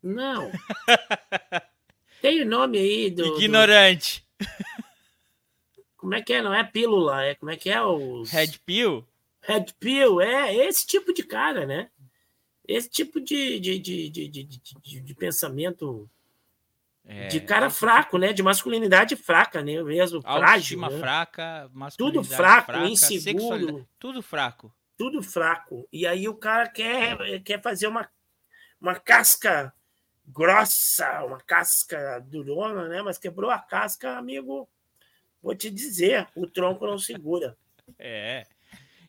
[0.02, 0.50] Não.
[2.20, 3.38] Tem o nome aí do.
[3.38, 4.24] Ignorante.
[4.38, 4.46] Do...
[5.96, 6.42] Como é que é?
[6.42, 8.30] Não é pílula, é como é que é os.
[8.30, 9.06] Red Pill?
[9.42, 11.90] Red Pill, é esse tipo de cara, né?
[12.66, 16.09] Esse tipo de, de, de, de, de, de, de pensamento.
[17.04, 18.33] É, de cara fraco, né?
[18.33, 19.83] De masculinidade fraca, né?
[19.83, 20.80] Mesmo frágil.
[20.80, 20.98] Né?
[20.98, 23.87] fraca, Tudo fraco, fraca, inseguro.
[23.98, 25.88] Tudo fraco tudo fraco.
[25.90, 28.06] E aí o cara quer, quer fazer uma,
[28.78, 29.72] uma casca
[30.32, 33.02] grossa, uma casca durona, né?
[33.02, 34.68] Mas quebrou a casca, amigo.
[35.42, 37.56] Vou te dizer, o tronco não segura.
[37.98, 38.46] É.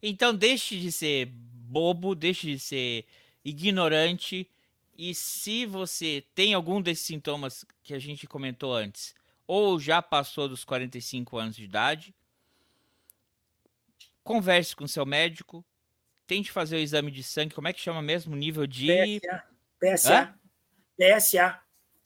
[0.01, 3.05] Então deixe de ser bobo, deixe de ser
[3.45, 4.49] ignorante.
[4.97, 9.13] E se você tem algum desses sintomas que a gente comentou antes,
[9.45, 12.15] ou já passou dos 45 anos de idade,
[14.23, 15.63] converse com seu médico,
[16.25, 18.35] tente fazer o exame de sangue, como é que chama mesmo?
[18.35, 19.19] Nível de.
[19.19, 19.43] PSA.
[19.79, 20.40] PSA.
[21.01, 21.59] PSA.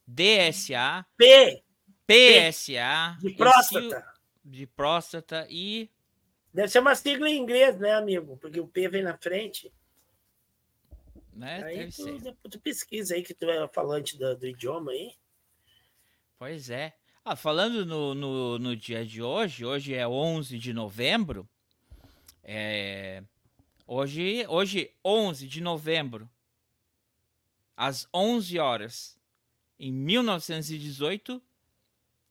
[0.08, 1.06] DSA.
[1.18, 1.64] P.
[2.08, 3.18] PSA.
[3.20, 4.14] De próstata.
[4.44, 5.92] De próstata e.
[6.54, 8.38] Deve ser uma sigla em inglês, né, amigo?
[8.38, 9.74] Porque o P vem na frente.
[11.34, 11.62] Né?
[11.64, 15.14] Aí tu, tu pesquisa aí que tu é falante do, do idioma aí.
[16.40, 16.94] Pois é.
[17.26, 21.50] Ah, falando no, no, no, dia de hoje, hoje é 11 de novembro,
[22.44, 23.24] é,
[23.88, 26.28] Hoje, hoje 11 de novembro,
[27.76, 29.20] às 11 horas,
[29.80, 31.42] em 1918, o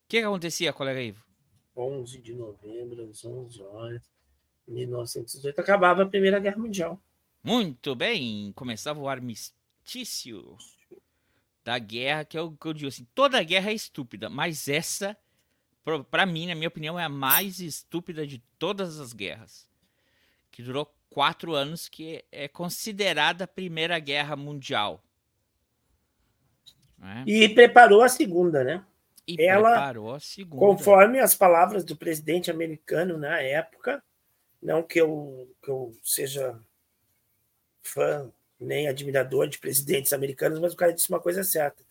[0.09, 1.25] que, que acontecia, colega Ivo?
[1.77, 4.03] 11 de novembro, às 11 horas,
[4.67, 7.01] 1918, acabava a Primeira Guerra Mundial.
[7.43, 10.57] Muito bem, começava o armistício
[11.63, 15.17] da guerra, que é o que eu digo assim, toda guerra é estúpida, mas essa,
[16.11, 19.69] para mim, na minha opinião, é a mais estúpida de todas as guerras,
[20.51, 25.03] que durou quatro anos, que é considerada a Primeira Guerra Mundial.
[27.05, 27.23] Né?
[27.27, 28.83] E preparou a segunda, né?
[29.29, 30.59] E Ela, preparou a segunda.
[30.59, 34.03] Conforme as palavras do presidente americano na época,
[34.63, 36.59] não que eu, que eu seja
[37.83, 41.85] fã nem admirador de presidentes americanos, mas o cara disse uma coisa certa.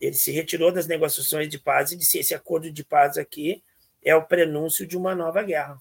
[0.00, 3.62] Ele se retirou das negociações de paz e disse: esse acordo de paz aqui
[4.02, 5.78] é o prenúncio de uma nova guerra.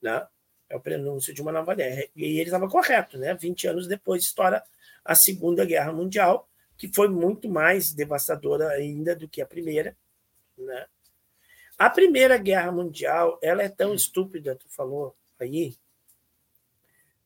[0.00, 0.26] Né?
[0.70, 2.04] É o prenúncio de uma nova guerra.
[2.16, 3.34] E ele estava correto, né?
[3.34, 4.62] 20 anos depois estoura
[5.04, 9.96] a Segunda Guerra Mundial, que foi muito mais devastadora ainda do que a primeira,
[10.56, 10.86] né?
[11.76, 15.76] A Primeira Guerra Mundial, ela é tão estúpida, tu falou aí,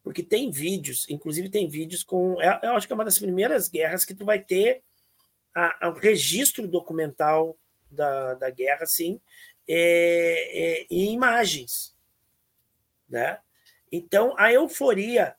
[0.03, 3.69] porque tem vídeos, inclusive tem vídeos com, é, eu acho que é uma das primeiras
[3.69, 4.83] guerras que tu vai ter
[5.55, 7.57] a, a, o registro documental
[7.91, 9.21] da, da guerra, sim,
[9.67, 11.97] é, é, em imagens.
[13.09, 13.39] Né?
[13.91, 15.35] Então, a euforia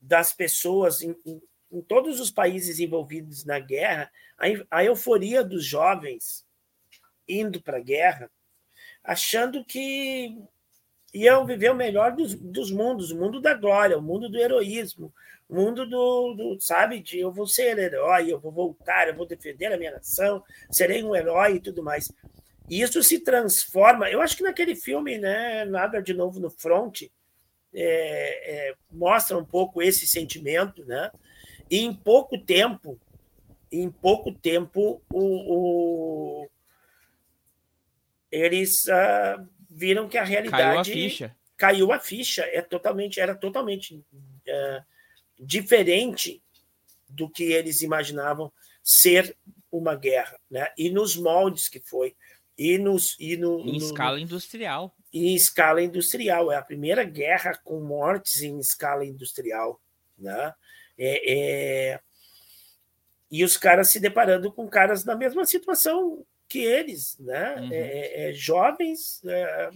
[0.00, 1.00] das pessoas
[1.70, 6.46] em todos os países envolvidos na guerra, a, a euforia dos jovens
[7.28, 8.30] indo para a guerra,
[9.04, 10.36] achando que
[11.12, 15.12] iam viver o melhor dos, dos mundos, o mundo da glória, o mundo do heroísmo,
[15.48, 19.26] o mundo do, do, sabe, de eu vou ser herói, eu vou voltar, eu vou
[19.26, 22.12] defender a minha nação, serei um herói e tudo mais.
[22.68, 24.10] E isso se transforma.
[24.10, 27.04] Eu acho que naquele filme, né, Nada de Novo no Front,
[27.72, 31.10] é, é, mostra um pouco esse sentimento, né?
[31.70, 32.98] E em pouco tempo,
[33.70, 36.48] em pouco tempo, o, o
[38.30, 41.36] eles uh, viram que a realidade caiu a ficha.
[41.56, 42.42] Caiu a ficha.
[42.42, 44.84] É totalmente, era totalmente uh,
[45.38, 46.42] diferente
[47.08, 48.52] do que eles imaginavam
[48.82, 49.36] ser
[49.70, 50.68] uma guerra, né?
[50.76, 52.14] E nos moldes que foi.
[52.56, 54.94] E, nos, e no, em no, escala industrial.
[55.12, 56.50] em escala industrial.
[56.50, 59.80] É a primeira guerra com mortes em escala industrial.
[60.18, 60.52] Né?
[60.98, 62.00] É, é...
[63.30, 67.56] E os caras se deparando com caras na mesma situação que eles, né?
[67.60, 67.72] Uhum.
[67.72, 69.22] É, é, é jovens.
[69.24, 69.70] É,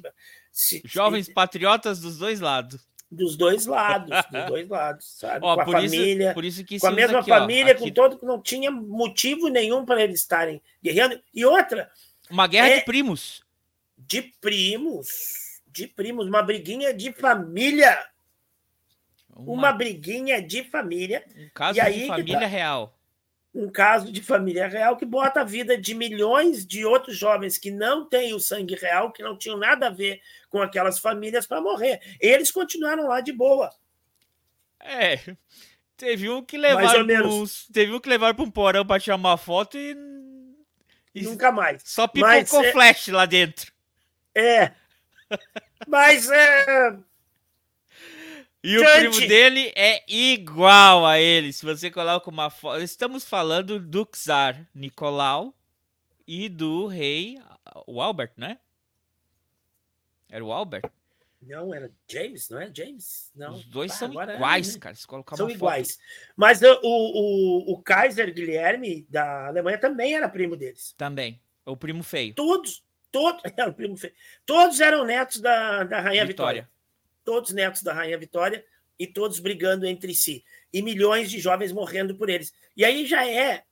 [0.50, 2.80] se, jovens patriotas dos dois lados.
[3.10, 5.40] Dos dois lados, dos dois lados, sabe?
[5.44, 7.90] Ó, com a família, isso, por isso que com a mesma aqui, família, ó, com
[7.90, 11.20] todo que não tinha motivo nenhum para eles estarem guerreando.
[11.34, 11.90] E outra.
[12.30, 13.42] Uma guerra de primos.
[13.98, 15.60] De primos.
[15.66, 17.98] De primos, uma briguinha de família.
[19.34, 21.24] Uma, uma briguinha de família.
[21.36, 22.46] Um caso e de família tá...
[22.46, 22.94] real
[23.54, 27.70] um caso de família real que bota a vida de milhões de outros jovens que
[27.70, 31.60] não têm o sangue real, que não tinham nada a ver com aquelas famílias para
[31.60, 32.00] morrer.
[32.18, 33.70] Eles continuaram lá de boa.
[34.80, 35.18] É.
[35.94, 39.36] Teve um que levaram uns, teve um que levaram para um porão para tirar uma
[39.36, 39.96] foto e,
[41.14, 41.80] e nunca mais.
[41.84, 42.72] Só pipocou é...
[42.72, 43.70] flash lá dentro.
[44.34, 44.72] É.
[45.86, 46.96] Mas é
[48.62, 51.52] e o primo dele é igual a ele.
[51.52, 52.80] Se você coloca uma foto.
[52.80, 55.52] Estamos falando do czar Nicolau
[56.26, 57.40] e do rei.
[57.86, 58.58] O Albert, né?
[60.30, 60.82] Era o Albert?
[61.40, 63.32] Não, era James, não é James?
[63.34, 63.54] Não.
[63.54, 64.78] Os dois ah, são iguais, é...
[64.78, 64.94] cara.
[64.94, 65.96] Se colocar são iguais.
[65.96, 66.02] Foto...
[66.36, 70.94] Mas o, o, o Kaiser Guilherme da Alemanha também era primo deles.
[70.96, 71.42] Também.
[71.66, 72.32] O primo feio.
[72.34, 74.14] Todos, todos, era o primo feio.
[74.46, 76.62] Todos eram netos da, da Rainha Vitória.
[76.62, 76.71] Vitória
[77.24, 78.64] todos netos da Rainha Vitória
[78.98, 80.44] e todos brigando entre si.
[80.72, 82.52] E milhões de jovens morrendo por eles.
[82.76, 83.64] E aí já é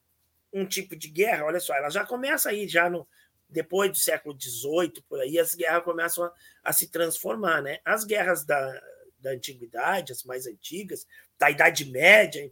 [0.53, 3.07] um tipo de guerra, olha só, ela já começa aí, já no
[3.51, 6.33] depois do século XVIII, por aí, as guerras começam a,
[6.65, 7.61] a se transformar.
[7.61, 7.81] Né?
[7.85, 8.81] As guerras da,
[9.19, 11.07] da antiguidade, as mais antigas,
[11.39, 12.51] da Idade Média,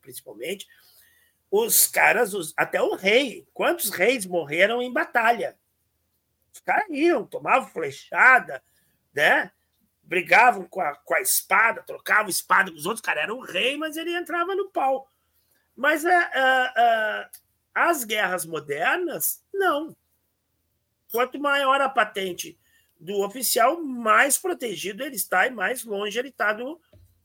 [0.00, 0.66] principalmente,
[1.50, 5.58] os caras, os, até o rei, quantos reis morreram em batalha?
[6.52, 8.62] Os caras iam, tomavam flechada,
[9.14, 9.50] né?
[10.08, 13.76] Brigavam com a, com a espada, trocavam espada com os outros, cara, era um rei,
[13.76, 15.06] mas ele entrava no pau.
[15.76, 17.28] Mas uh, uh,
[17.74, 19.94] as guerras modernas, não.
[21.12, 22.58] Quanto maior a patente
[22.98, 26.80] do oficial, mais protegido ele está e mais longe ele está do,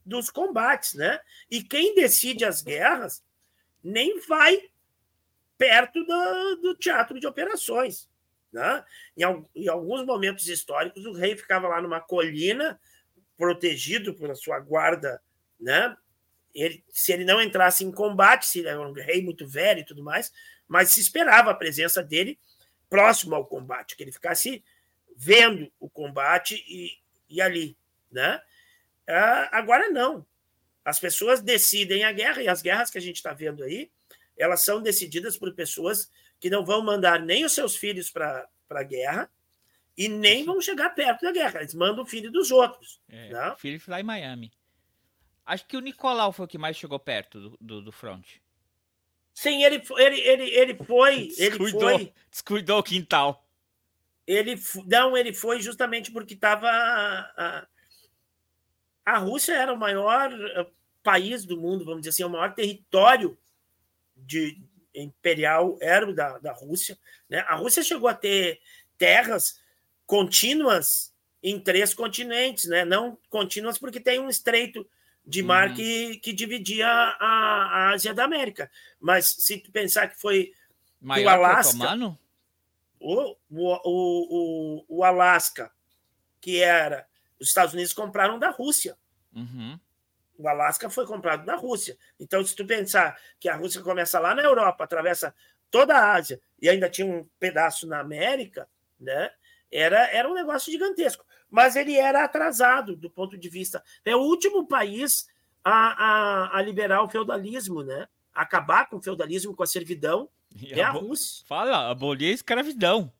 [0.05, 1.19] dos combates, né?
[1.49, 3.23] E quem decide as guerras
[3.81, 4.69] nem vai
[5.57, 8.09] perto do, do teatro de operações.
[8.53, 8.85] Né?
[9.17, 9.23] Em,
[9.55, 12.79] em, alguns momentos históricos, o rei ficava lá numa colina,
[13.35, 15.19] protegido pela sua guarda.
[15.59, 15.97] Né?
[16.53, 19.85] Ele, se ele não entrasse em combate, se ele era um rei muito velho e
[19.85, 20.31] tudo mais,
[20.67, 22.39] mas se esperava a presença dele
[22.87, 24.63] próximo ao combate, que ele ficasse
[25.15, 26.91] vendo o combate e,
[27.27, 27.75] e ali.
[28.11, 28.39] Né?
[29.07, 30.23] Ah, agora não.
[30.85, 33.89] As pessoas decidem a guerra, e as guerras que a gente está vendo aí,
[34.37, 36.11] elas são decididas por pessoas
[36.43, 39.31] que não vão mandar nem os seus filhos para a guerra
[39.97, 41.61] e nem vão chegar perto da guerra.
[41.61, 42.99] Eles mandam o filho dos outros.
[43.07, 43.55] É, não?
[43.55, 44.51] filho lá em Miami.
[45.45, 48.27] Acho que o Nicolau foi o que mais chegou perto do, do, do front.
[49.33, 51.29] Sim, ele, ele, ele, ele foi.
[51.39, 53.47] Descuidou, ele foi, descuidou o quintal.
[54.27, 57.65] Ele não, ele foi justamente porque estava a,
[59.05, 60.67] a Rússia era o maior eh,
[61.01, 63.37] país do mundo, vamos dizer assim, o maior território
[64.13, 64.61] de,
[64.93, 66.97] imperial era da, da Rússia.
[67.29, 67.39] Né?
[67.47, 68.59] A Rússia chegou a ter
[68.97, 69.59] terras
[70.05, 72.85] contínuas em três continentes, né?
[72.85, 74.87] não contínuas porque tem um estreito
[75.25, 75.75] de mar uhum.
[75.75, 78.69] que, que dividia a, a Ásia da América.
[78.99, 80.53] Mas se tu pensar que foi
[81.01, 82.17] Maior o Alasca,
[82.99, 85.71] o, o, o, o, Alasca,
[86.39, 87.05] que era
[87.39, 88.97] os Estados Unidos compraram da Rússia.
[89.33, 89.77] Uhum.
[90.37, 91.97] O Alasca foi comprado da Rússia.
[92.19, 95.33] Então, se tu pensar que a Rússia começa lá na Europa, atravessa
[95.69, 98.67] toda a Ásia e ainda tinha um pedaço na América,
[98.99, 99.31] né?
[99.71, 101.25] Era, era um negócio gigantesco.
[101.49, 103.83] Mas ele era atrasado do ponto de vista.
[104.05, 105.27] É o último país
[105.63, 108.07] a, a, a liberar o feudalismo, né?
[108.33, 110.29] Acabar com o feudalismo, com a servidão.
[110.55, 111.43] E é a, a Rússia.
[111.47, 113.11] Fala, abolir a escravidão.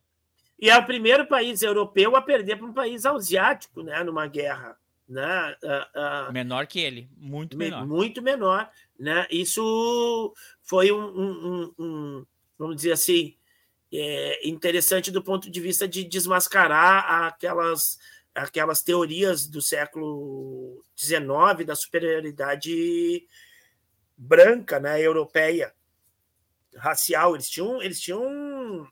[0.58, 4.02] E é o primeiro país europeu a perder para um país asiático, né?
[4.04, 4.76] Numa guerra
[5.08, 5.56] né?
[5.62, 7.86] Uh, uh, menor que ele, muito menor.
[7.86, 9.26] Muito menor, né?
[9.30, 12.26] Isso foi um, um, um
[12.58, 13.36] vamos dizer assim,
[13.92, 17.98] é, interessante do ponto de vista de desmascarar aquelas
[18.34, 23.24] aquelas teorias do século XIX da superioridade
[24.16, 25.72] branca, né, europeia,
[26.76, 27.36] racial.
[27.36, 28.88] Eles tinham eles tinham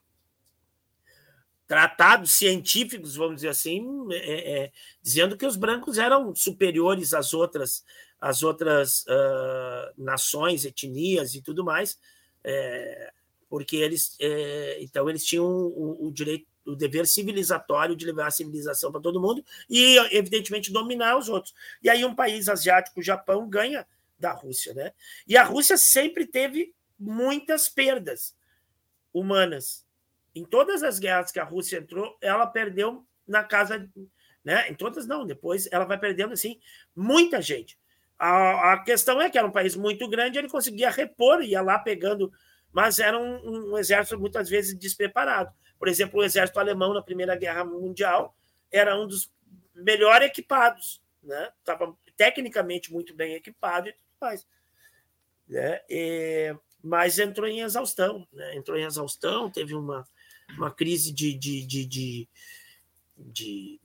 [1.73, 7.83] tratados científicos, vamos dizer assim, é, é, dizendo que os brancos eram superiores às outras,
[8.21, 11.99] às outras uh, nações, etnias e tudo mais,
[12.45, 13.11] é,
[13.49, 18.31] porque eles, é, então eles tinham o, o, direito o dever civilizatório de levar a
[18.31, 21.55] civilização para todo mundo e, evidentemente, dominar os outros.
[21.83, 23.87] E aí um país asiático, o Japão, ganha
[24.19, 24.93] da Rússia, né?
[25.27, 28.37] E a Rússia sempre teve muitas perdas
[29.11, 29.87] humanas.
[30.35, 33.89] Em todas as guerras que a Rússia entrou, ela perdeu na casa,
[34.45, 34.69] né?
[34.71, 36.59] Em todas não, depois ela vai perdendo assim
[36.95, 37.79] muita gente.
[38.19, 41.79] A, a questão é que era um país muito grande, ele conseguia repor, ia lá
[41.79, 42.33] pegando,
[42.73, 45.53] mas era um, um exército muitas vezes despreparado.
[45.79, 48.37] Por exemplo, o exército alemão na Primeira Guerra Mundial
[48.71, 49.33] era um dos
[49.75, 51.51] melhor equipados, né?
[51.59, 54.47] Estava tecnicamente muito bem equipado e tudo mais.
[55.49, 55.81] Né?
[55.89, 58.57] E, mas entrou em exaustão, né?
[58.57, 60.07] entrou em exaustão, teve uma,
[60.57, 62.29] uma crise de, de, de, de,
[63.17, 63.81] de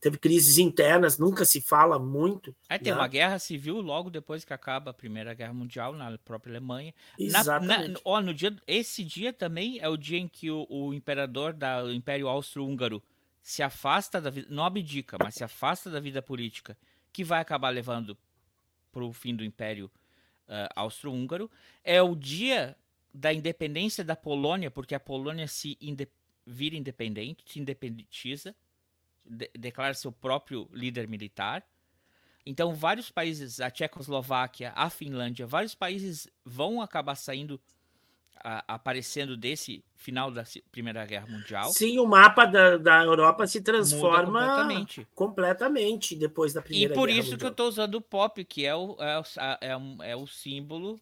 [0.00, 2.54] teve crises internas, nunca se fala muito.
[2.68, 2.98] É, tem né?
[2.98, 6.94] uma guerra civil logo depois que acaba a Primeira Guerra Mundial na própria Alemanha.
[7.18, 7.68] Exatamente.
[7.68, 10.94] Na, na, ó, no dia, esse dia também é o dia em que o, o
[10.94, 13.02] imperador do Império Austro-Húngaro
[13.42, 16.76] se afasta da vida, não abdica, mas se afasta da vida política,
[17.12, 18.16] que vai acabar levando
[18.92, 19.90] para o fim do Império
[20.48, 21.50] uh, Austro-Húngaro.
[21.82, 22.76] É o dia
[23.16, 26.06] da independência da Polônia, porque a Polônia se inde
[26.46, 28.54] vira independente, se independentiza
[29.24, 31.66] de declara seu próprio líder militar.
[32.44, 37.60] Então, vários países, a Tchecoslováquia, a Finlândia, vários países vão acabar saindo,
[38.36, 41.72] a, aparecendo desse final da Primeira Guerra Mundial.
[41.72, 45.08] Sim, o mapa da, da Europa se transforma completamente.
[45.12, 47.16] completamente depois da Primeira Guerra Mundial.
[47.16, 49.24] E por isso que eu estou usando o pop, que é o, é o,
[49.60, 51.00] é o, é o símbolo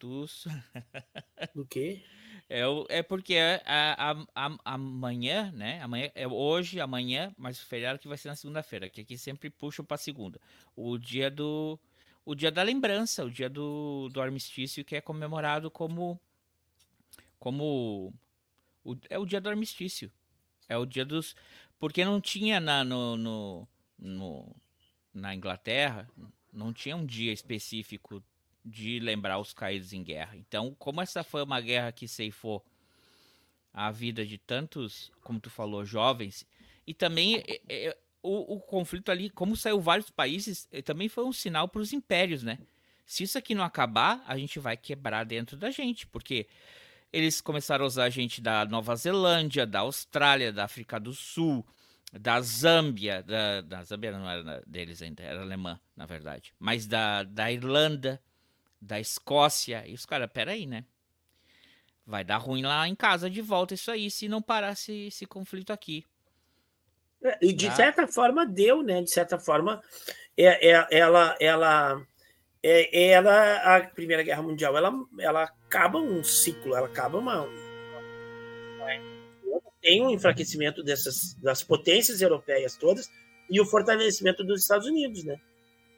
[0.00, 0.46] dos.
[1.54, 2.02] Do quê?
[2.48, 5.80] É, é porque é a, a, a, amanhã, né?
[5.82, 9.50] Amanhã é hoje, amanhã, mas o feriado que vai ser na segunda-feira, que aqui sempre
[9.50, 10.40] puxam para segunda.
[10.74, 11.78] O dia do
[12.24, 16.20] o dia da lembrança, o dia do, do armistício que é comemorado como
[17.38, 18.12] como
[18.84, 20.10] o, é o dia do armistício.
[20.68, 21.36] É o dia dos
[21.78, 24.56] porque não tinha na no, no, no
[25.14, 26.08] na Inglaterra
[26.52, 28.22] não tinha um dia específico
[28.64, 30.36] de lembrar os caídos em guerra.
[30.36, 32.64] Então, como essa foi uma guerra que ceifou
[33.72, 36.46] a vida de tantos, como tu falou, jovens,
[36.86, 41.24] e também é, é, o, o, conflito ali, como saiu vários países, é, também foi
[41.24, 42.58] um sinal para os impérios, né?
[43.06, 46.46] Se isso aqui não acabar, a gente vai quebrar dentro da gente, porque
[47.12, 51.66] eles começaram a usar a gente da Nova Zelândia, da Austrália, da África do Sul,
[52.12, 57.22] da Zâmbia, da, da Zâmbia não era deles ainda, era alemã, na verdade, mas da,
[57.22, 58.20] da Irlanda,
[58.80, 59.84] da Escócia.
[59.86, 60.84] E os caras, peraí, né?
[62.06, 65.26] Vai dar ruim lá em casa de volta isso aí, se não parar esse, esse
[65.26, 66.04] conflito aqui.
[67.22, 67.76] É, e de tá?
[67.76, 69.02] certa forma deu, né?
[69.02, 69.82] De certa forma,
[70.36, 72.02] é, é, ela, ela,
[72.62, 77.46] é, ela, a Primeira Guerra Mundial, ela, ela acaba um ciclo, ela acaba uma,
[79.80, 83.10] tem um enfraquecimento dessas das potências europeias todas
[83.48, 85.40] e o fortalecimento dos Estados Unidos, né?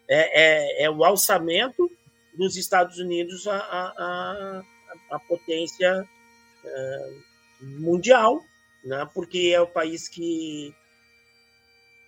[0.09, 1.91] É, é, é o alçamento
[2.35, 4.63] dos Estados Unidos a, a, a,
[5.11, 6.09] a potência
[6.65, 7.23] uh,
[7.81, 8.43] mundial,
[8.85, 9.09] né?
[9.15, 10.75] porque é o país que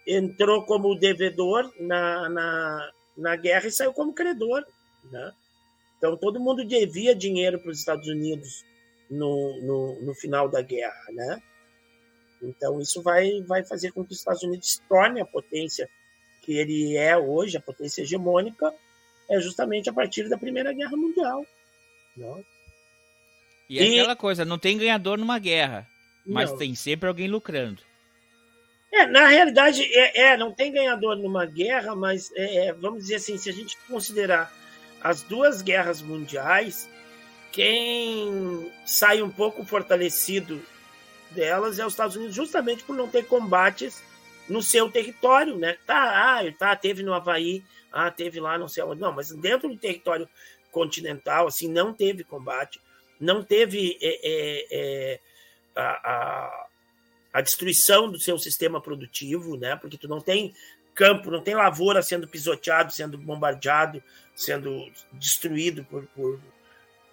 [0.06, 4.64] entrou como devedor na, na, na guerra e saiu como credor.
[5.10, 5.32] Né?
[5.98, 8.64] Então, todo mundo devia dinheiro para os Estados Unidos
[9.10, 11.04] no, no, no, final da guerra.
[11.10, 11.42] Né?
[12.42, 15.88] Então, isso vai, vai fazer com que os Estados Unidos se torne a potência
[16.42, 18.72] que ele é hoje, a potência hegemônica,
[19.28, 21.46] é justamente a partir da Primeira Guerra Mundial.
[22.16, 22.44] Não?
[23.68, 25.87] E, e aquela coisa, não tem ganhador numa guerra,
[26.26, 26.58] mas não.
[26.58, 27.82] tem sempre alguém lucrando.
[28.92, 33.16] É, na realidade, é, é, não tem ganhador numa guerra, mas é, é, vamos dizer
[33.16, 34.52] assim, se a gente considerar
[35.02, 36.88] as duas guerras mundiais,
[37.50, 40.62] quem sai um pouco fortalecido
[41.30, 44.02] delas é os Estados Unidos, justamente por não ter combates
[44.48, 45.76] no seu território, né?
[45.84, 49.00] Tá, ah, tá, teve no Havaí ah, teve lá, não sei onde.
[49.00, 50.28] Não, mas dentro do território
[50.72, 52.80] continental, assim, não teve combate,
[53.20, 55.20] não teve é, é, é,
[55.76, 56.66] a, a,
[57.35, 59.77] a, destruição do seu sistema produtivo, né?
[59.77, 60.52] Porque tu não tem
[60.92, 64.02] campo, não tem lavoura sendo pisoteado, sendo bombardeado,
[64.35, 66.40] sendo destruído por, por,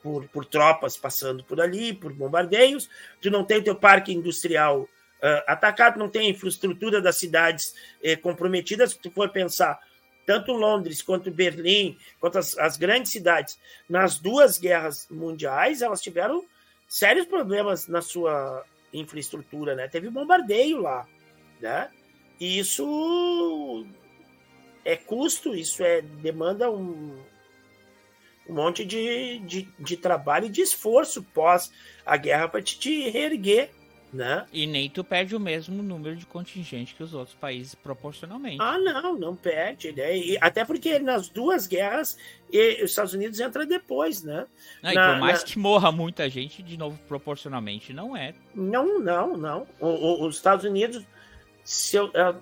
[0.02, 2.90] por, por tropas passando por ali, por bombardeios.
[3.22, 8.16] Tu não tem teu parque industrial uh, atacado, não tem a infraestrutura das cidades eh,
[8.16, 8.92] comprometidas.
[8.92, 9.80] Se tu for pensar
[10.26, 13.58] tanto Londres quanto Berlim, quanto as, as, grandes cidades,
[13.90, 16.46] nas duas guerras mundiais, elas tiveram
[16.88, 19.88] sérios problemas na sua infraestrutura, né?
[19.88, 21.08] Teve bombardeio lá,
[21.60, 21.90] né?
[22.40, 23.86] E isso
[24.84, 27.18] é custo, isso é demanda um,
[28.48, 31.72] um monte de, de, de trabalho e de esforço pós
[32.06, 33.72] a guerra para te, te reerguer,
[34.14, 34.46] Né?
[34.52, 38.58] E nem tu perde o mesmo número de contingente que os outros países proporcionalmente.
[38.60, 39.94] Ah, não, não perde.
[39.94, 40.18] Né?
[40.18, 42.18] E, até porque nas duas guerras
[42.52, 44.46] e, os Estados Unidos entra depois, né?
[44.84, 45.46] Não, na, por mais na...
[45.46, 48.34] que morra muita gente, de novo, proporcionalmente, não é.
[48.54, 49.68] Não, não, não.
[49.80, 51.06] O, o, os Estados Unidos,
[51.64, 52.34] se eu, eu,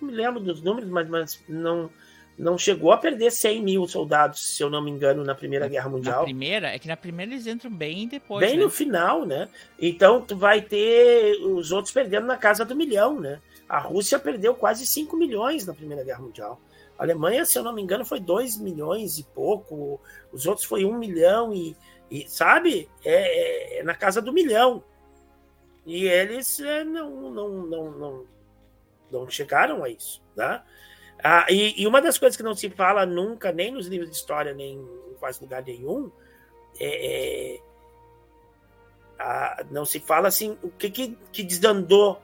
[0.00, 1.90] não me lembro dos números, mas, mas não
[2.38, 5.88] não chegou a perder 100 mil soldados, se eu não me engano, na Primeira Guerra
[5.88, 6.20] Mundial.
[6.20, 6.68] Na primeira?
[6.68, 8.46] É que na primeira eles entram bem depois.
[8.46, 8.62] Bem né?
[8.62, 9.48] no final, né?
[9.78, 13.40] Então tu vai ter os outros perdendo na casa do milhão, né?
[13.68, 16.60] A Rússia perdeu quase 5 milhões na Primeira Guerra Mundial.
[16.96, 20.00] A Alemanha, se eu não me engano, foi 2 milhões e pouco.
[20.32, 21.76] Os outros foi 1 milhão e,
[22.08, 22.88] e sabe?
[23.04, 24.82] É, é, na casa do milhão.
[25.84, 28.26] E eles é, não, não, não, não,
[29.10, 30.62] não chegaram a isso, né?
[31.22, 34.16] Ah, e, e, uma das coisas que não se fala nunca, nem nos livros de
[34.16, 36.10] história, nem em quase lugar nenhum,
[36.78, 37.60] é, é
[39.70, 42.22] não se fala assim o que, que, que desandou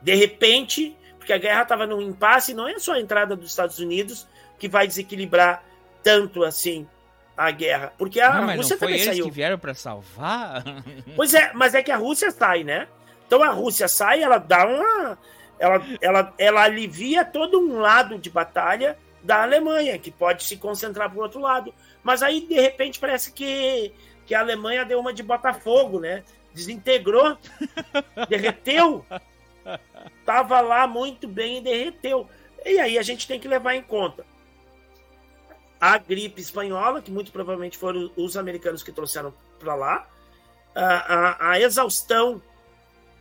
[0.00, 3.78] de repente, porque a guerra estava num impasse, não é só a entrada dos Estados
[3.78, 4.26] Unidos
[4.58, 5.62] que vai desequilibrar
[6.02, 6.88] tanto assim
[7.36, 9.26] a guerra, porque a não, Rússia também eles saiu.
[9.26, 10.64] que vieram para salvar?
[11.14, 12.88] Pois é, mas é que a Rússia sai, né?
[13.26, 15.18] Então a Rússia sai, ela dá uma
[15.58, 21.10] ela, ela, ela alivia todo um lado de batalha da Alemanha, que pode se concentrar
[21.10, 21.74] para o outro lado.
[22.02, 23.92] Mas aí, de repente, parece que,
[24.26, 26.24] que a Alemanha deu uma de Botafogo, né?
[26.54, 27.36] Desintegrou,
[28.28, 29.04] derreteu.
[30.24, 32.28] Tava lá muito bem e derreteu.
[32.64, 34.24] E aí a gente tem que levar em conta
[35.80, 40.08] a gripe espanhola, que muito provavelmente foram os americanos que trouxeram para lá,
[40.74, 42.42] a, a, a exaustão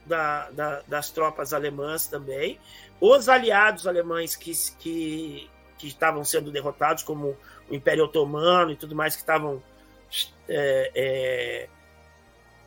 [0.08, 2.60] da, da, das tropas alemãs também,
[2.99, 7.38] os aliados alemães que, que, que estavam sendo derrotados, como
[7.70, 9.62] o Império Otomano e tudo mais, que estavam
[10.47, 11.70] é, é,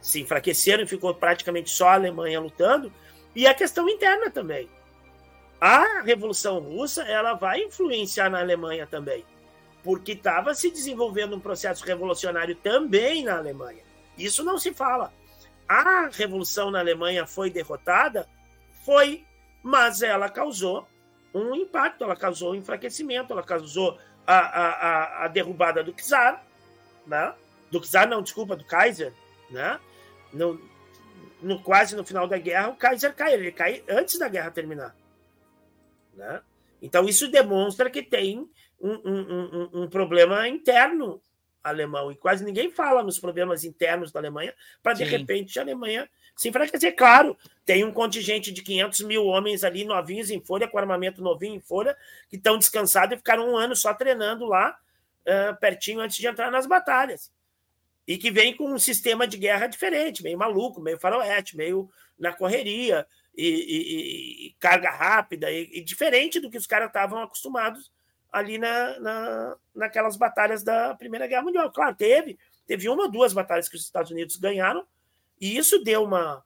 [0.00, 2.92] se enfraqueceram e ficou praticamente só a Alemanha lutando,
[3.34, 4.68] e a questão interna também.
[5.60, 9.24] A Revolução Russa ela vai influenciar na Alemanha também,
[9.82, 13.82] porque estava se desenvolvendo um processo revolucionário também na Alemanha.
[14.16, 15.12] Isso não se fala
[15.70, 18.28] a revolução na Alemanha foi derrotada?
[18.84, 19.24] Foi,
[19.62, 20.84] mas ela causou
[21.32, 23.96] um impacto, ela causou um enfraquecimento, ela causou
[24.26, 26.44] a, a, a, derrubada do czar,
[27.06, 27.32] né?
[27.70, 29.12] do czar não, desculpa, do Kaiser,
[29.48, 29.78] né?
[30.32, 30.60] no,
[31.40, 34.96] no, quase no final da guerra, o Kaiser cai, ele cai antes da guerra terminar.
[36.14, 36.42] Né?
[36.82, 38.50] Então isso demonstra que tem
[38.80, 41.22] um, um, um, um problema interno
[41.62, 46.08] alemão e quase ninguém fala nos problemas internos da Alemanha para de repente a Alemanha
[46.36, 46.96] se enfraquecer.
[46.96, 51.54] Claro, tem um contingente de 500 mil homens ali novinhos em folha, com armamento novinho
[51.54, 51.96] em folha,
[52.28, 54.78] que estão descansados e ficaram um ano só treinando lá,
[55.26, 57.30] uh, pertinho antes de entrar nas batalhas.
[58.08, 62.32] E que vem com um sistema de guerra diferente, meio maluco, meio faroeste, meio na
[62.32, 63.06] correria,
[63.36, 67.90] e, e, e carga rápida, e, e diferente do que os caras estavam acostumados
[68.32, 71.70] ali na, na, naquelas batalhas da Primeira Guerra Mundial.
[71.72, 74.86] Claro, teve, teve uma ou duas batalhas que os Estados Unidos ganharam,
[75.40, 76.44] e isso deu uma,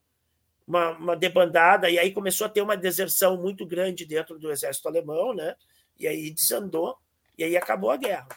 [0.67, 4.89] uma, uma, debandada, e aí começou a ter uma deserção muito grande dentro do exército
[4.89, 5.55] alemão, né?
[5.99, 6.97] E aí desandou,
[7.37, 8.29] e aí acabou a guerra.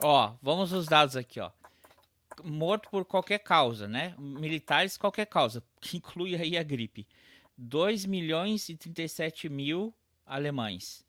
[0.00, 1.50] Ó, vamos os dados aqui, ó.
[2.42, 4.14] Morto por qualquer causa, né?
[4.18, 7.06] Militares, qualquer causa, que inclui aí a gripe.
[7.56, 9.94] 2 milhões e 37 mil
[10.26, 11.04] alemães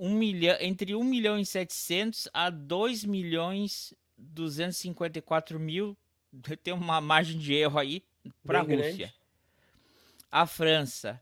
[0.00, 5.94] um milhão, entre 1 milhão e 700 a 2 milhões 254 mil.
[6.64, 8.02] Tem uma margem de erro aí
[8.42, 8.78] para a Rússia.
[8.78, 9.14] Grande.
[10.32, 11.20] A França,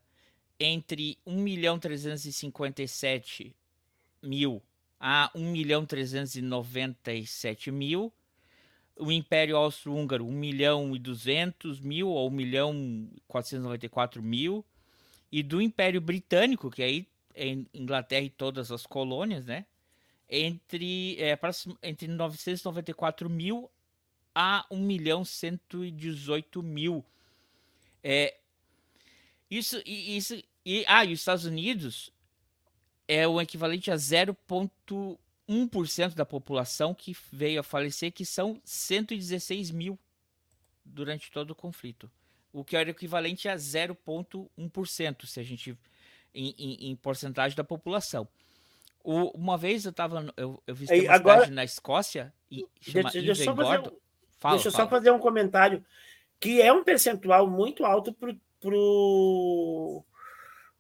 [0.61, 3.55] entre 1 milhão 357
[4.23, 4.63] mil
[5.01, 8.13] a 1 milhão 397 mil.
[8.97, 14.65] O Império Austro-Húngaro, 1 milhão e 200 mil ou 1 milhão 494 mil.
[15.31, 17.07] E do Império Britânico, que aí
[17.73, 19.67] Inglaterra e todas as colônias, né?
[20.29, 21.39] Entre, é,
[21.83, 23.71] entre 994 mil
[24.35, 27.05] a 1 milhão 118 mil.
[28.03, 28.37] É,
[29.51, 32.11] isso, isso, e, ah, e os Estados Unidos
[33.09, 39.99] é o equivalente a 0,1% da população que veio a falecer, que são 116 mil
[40.85, 42.11] durante todo o conflito.
[42.53, 45.75] O que era equivalente a 0,1%, se a gente
[46.35, 48.29] em, em, em porcentagem da população.
[49.03, 53.11] O, uma vez eu estava, eu, eu visitei uma agora, cidade na Escócia e chama
[53.11, 53.93] deixa, deixa, só fazer,
[54.39, 55.85] fala, deixa eu só fazer um comentário
[56.41, 60.05] que é um percentual muito alto pro, pro,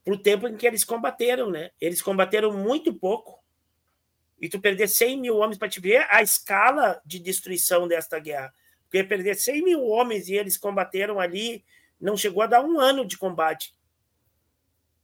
[0.04, 1.70] pro tempo em que eles combateram, né?
[1.80, 3.38] Eles combateram muito pouco
[4.40, 8.52] e tu perder 100 mil homens para te ver a escala de destruição desta guerra.
[8.84, 11.64] Porque perder 100 mil homens e eles combateram ali
[12.00, 13.74] não chegou a dar um ano de combate.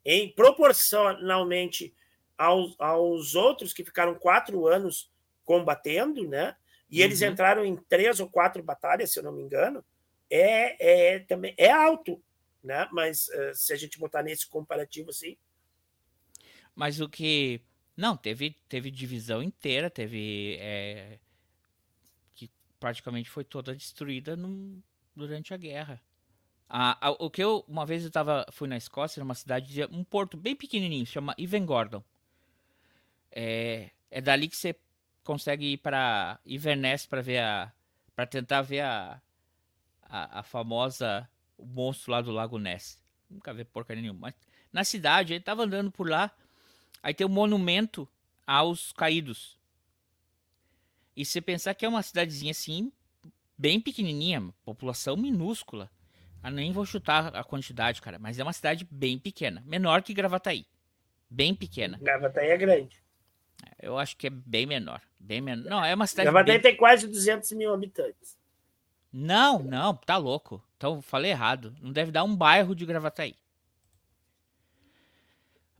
[0.04, 1.94] Em proporcionalmente
[2.36, 5.10] aos, aos outros que ficaram quatro anos
[5.44, 6.56] combatendo, né?
[6.90, 7.28] E eles uhum.
[7.28, 9.84] entraram em três ou quatro batalhas, se eu não me engano,
[10.30, 12.22] é, é também é alto,
[12.62, 12.88] né?
[12.92, 15.36] Mas uh, se a gente botar nesse comparativo assim.
[16.74, 17.60] Mas o que.
[17.96, 20.56] Não, teve, teve divisão inteira, teve.
[20.60, 21.18] É,
[22.34, 22.50] que
[22.80, 24.36] praticamente foi toda destruída
[25.14, 26.02] durante a guerra.
[26.76, 27.64] A, a, o que eu.
[27.68, 31.64] Uma vez eu tava, fui na Escócia, numa cidade, um porto bem pequenininho, chama Even
[31.64, 32.02] Gordon.
[33.30, 34.74] É, é dali que você
[35.22, 37.72] consegue ir para Inverness para ver a.
[38.16, 39.22] para tentar ver a,
[40.02, 41.30] a, a, famosa.
[41.56, 43.00] o monstro lá do Lago Ness.
[43.30, 44.22] Nunca vi porcaria nenhuma.
[44.22, 44.34] Mas
[44.72, 46.34] na cidade, ele tava andando por lá.
[47.00, 48.08] Aí tem um monumento
[48.44, 49.56] aos caídos.
[51.14, 52.90] E você pensar que é uma cidadezinha assim,
[53.56, 55.88] bem pequenininha, população minúscula.
[56.44, 60.12] Eu nem vou chutar a quantidade, cara, mas é uma cidade bem pequena, menor que
[60.12, 60.66] Gravataí.
[61.30, 61.98] Bem pequena.
[62.00, 63.02] Gravataí é grande.
[63.80, 65.00] Eu acho que é bem menor.
[65.18, 65.68] Bem menor.
[65.68, 66.26] Não, é uma cidade.
[66.26, 66.62] Gravataí bem...
[66.62, 68.38] tem quase 200 mil habitantes.
[69.10, 70.62] Não, não, tá louco.
[70.76, 71.74] Então falei errado.
[71.80, 73.34] Não deve dar um bairro de Gravataí.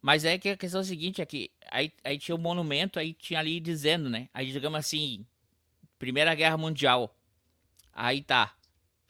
[0.01, 2.99] Mas é que a questão é a seguinte, é que aí, aí tinha um monumento,
[2.99, 4.29] aí tinha ali dizendo, né?
[4.35, 5.27] Aí digamos assim,
[5.99, 7.15] Primeira Guerra Mundial.
[7.93, 8.55] Aí tá.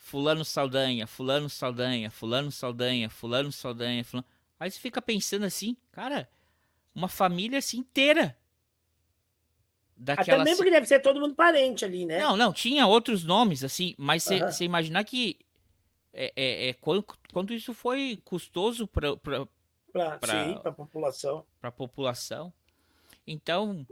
[0.05, 4.29] Fulano Saldanha, Fulano Saldanha, Fulano Saldanha, Fulano Saldanha, Fulano.
[4.61, 6.29] Aí você fica pensando assim, cara,
[6.95, 8.37] uma família assim inteira
[9.97, 10.43] daquela...
[10.43, 12.19] Até mesmo que deve ser todo mundo parente ali, né?
[12.19, 14.67] Não, não, tinha outros nomes, assim, mas você uhum.
[14.67, 15.39] imaginar que
[16.13, 19.49] é, é, é, quanto, quanto isso foi custoso para para
[20.65, 21.47] a população.
[21.59, 22.53] Para população.
[23.27, 23.87] Então,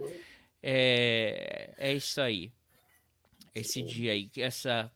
[0.62, 2.52] é, é isso aí.
[3.54, 3.86] Esse sim.
[3.86, 4.92] dia aí, essa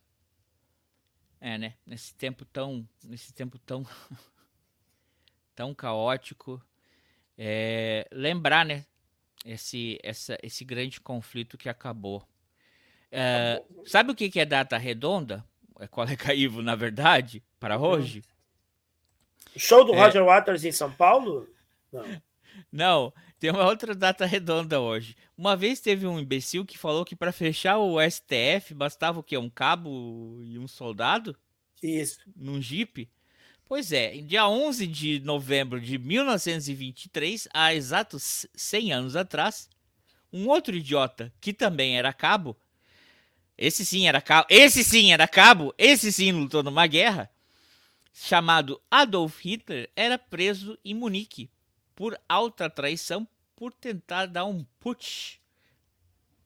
[1.40, 1.74] é, né?
[1.86, 3.86] Nesse tempo tão, nesse tempo tão,
[5.54, 6.62] tão caótico,
[7.36, 8.84] é, lembrar, né?
[9.46, 12.26] esse, essa, esse grande conflito que acabou.
[13.10, 15.44] É, sabe o que é data redonda?
[15.78, 17.84] É colega Ivo, na verdade, para uhum.
[17.86, 18.22] hoje?
[19.56, 19.98] Show do é...
[19.98, 21.48] Roger Waters em São Paulo?
[21.92, 22.04] Não.
[22.72, 23.12] Não,
[23.46, 25.16] tem uma outra data redonda hoje.
[25.38, 29.38] Uma vez teve um imbecil que falou que para fechar o STF bastava o quê?
[29.38, 31.36] Um cabo e um soldado?
[31.80, 32.18] Isso.
[32.34, 33.08] Num jipe?
[33.64, 39.68] Pois é, em dia 11 de novembro de 1923, há exatos 100 anos atrás,
[40.32, 42.56] um outro idiota que também era cabo,
[43.56, 47.30] esse sim era cabo, esse sim era cabo, esse sim lutou numa guerra,
[48.12, 51.48] chamado Adolf Hitler, era preso em Munique
[51.94, 53.26] por alta traição
[53.56, 55.38] por tentar dar um putsch,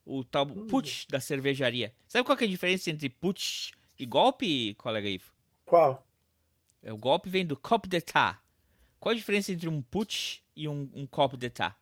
[0.07, 0.69] o tal hum.
[0.69, 1.93] putsch da cervejaria.
[2.09, 5.33] Sabe qual é a diferença entre putsch e golpe, colega Ivo?
[5.67, 6.07] Qual?
[6.83, 8.39] É, o golpe vem do coup d'état.
[8.99, 11.75] Qual a diferença entre um putsch e um, um coup d'état?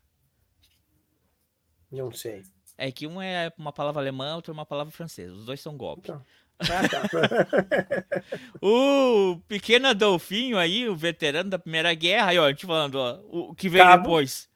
[1.91, 2.43] Não sei.
[2.76, 5.33] É que um é uma palavra alemã, outro é uma palavra francesa.
[5.33, 6.11] Os dois são golpes.
[6.11, 6.24] Então.
[6.61, 7.03] Ah, tá.
[8.61, 13.20] o pequeno Adolfinho aí, o veterano da Primeira Guerra, aí, ó, a gente falando, ó,
[13.31, 14.03] o que veio cabo.
[14.03, 14.49] depois.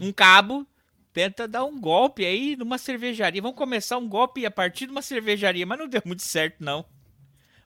[0.00, 0.66] Um cabo
[1.12, 3.42] tenta dar um golpe aí numa cervejaria.
[3.42, 6.84] Vamos começar um golpe a partir de uma cervejaria, mas não deu muito certo, não.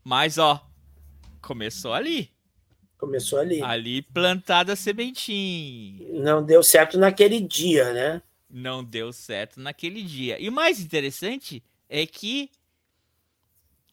[0.03, 0.67] Mas, ó,
[1.47, 2.33] Começou ali.
[2.99, 3.63] Começou ali.
[3.63, 6.05] Ali plantada a sementinha.
[6.21, 8.21] Não deu certo naquele dia, né?
[8.51, 10.41] Não deu certo naquele dia.
[10.41, 12.51] E o mais interessante é que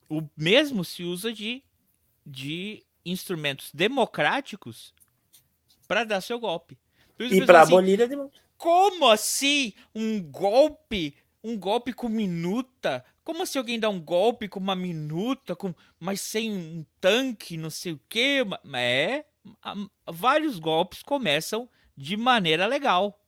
[0.09, 1.63] o mesmo se usa de,
[2.25, 4.95] de instrumentos democráticos
[5.87, 6.75] para dar seu golpe.
[7.19, 8.43] E para assim, abolir a democracia.
[8.57, 13.03] Como assim um golpe um golpe com minuta.
[13.23, 17.69] Como se alguém dá um golpe com uma minuta, com, mas sem um tanque, não
[17.69, 18.43] sei o quê.
[18.73, 19.25] É,
[20.07, 23.19] vários golpes começam de maneira legal.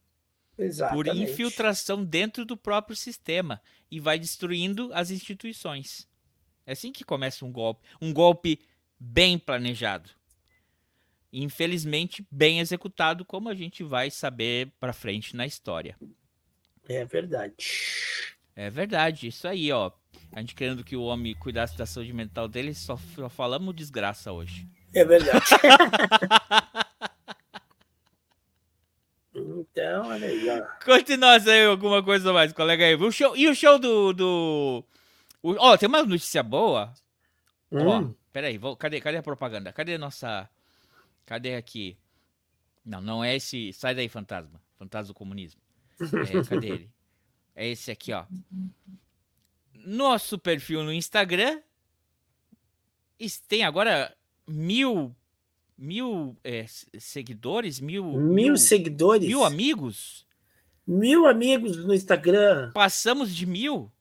[0.57, 0.95] Exatamente.
[0.95, 3.61] Por infiltração dentro do próprio sistema
[3.91, 6.07] e vai destruindo as instituições.
[6.65, 7.85] É assim que começa um golpe.
[8.01, 8.61] Um golpe
[8.97, 10.09] bem planejado.
[11.37, 15.97] Infelizmente, bem executado, como a gente vai saber para frente na história.
[16.87, 17.53] É verdade.
[18.55, 19.91] É verdade, isso aí, ó.
[20.31, 24.31] A gente querendo que o homem cuidasse da saúde mental dele, só, só falamos desgraça
[24.31, 24.65] hoje.
[24.93, 25.43] É verdade.
[29.35, 30.65] então, olha aí, ó.
[30.85, 32.95] Conte nós aí alguma coisa mais, colega aí.
[32.95, 34.13] O show, e o show do.
[34.13, 34.85] do...
[35.43, 36.93] Ó, oh, tem uma notícia boa.
[37.69, 37.85] Hum.
[37.85, 39.73] Ó, peraí, vou, cadê, cadê a propaganda?
[39.73, 40.49] Cadê a nossa.
[41.25, 41.97] Cadê aqui?
[42.85, 43.73] Não, não é esse.
[43.73, 44.61] Sai daí, fantasma.
[44.77, 45.59] Fantasma do comunismo.
[45.99, 46.91] É, cadê ele?
[47.55, 48.25] É esse aqui, ó.
[49.73, 51.61] Nosso perfil no Instagram
[53.47, 54.15] tem agora
[54.47, 55.15] mil
[55.77, 56.65] mil é,
[56.99, 60.25] seguidores, mil, mil, mil seguidores, mil amigos,
[60.87, 62.71] mil amigos no Instagram.
[62.73, 63.91] Passamos de mil.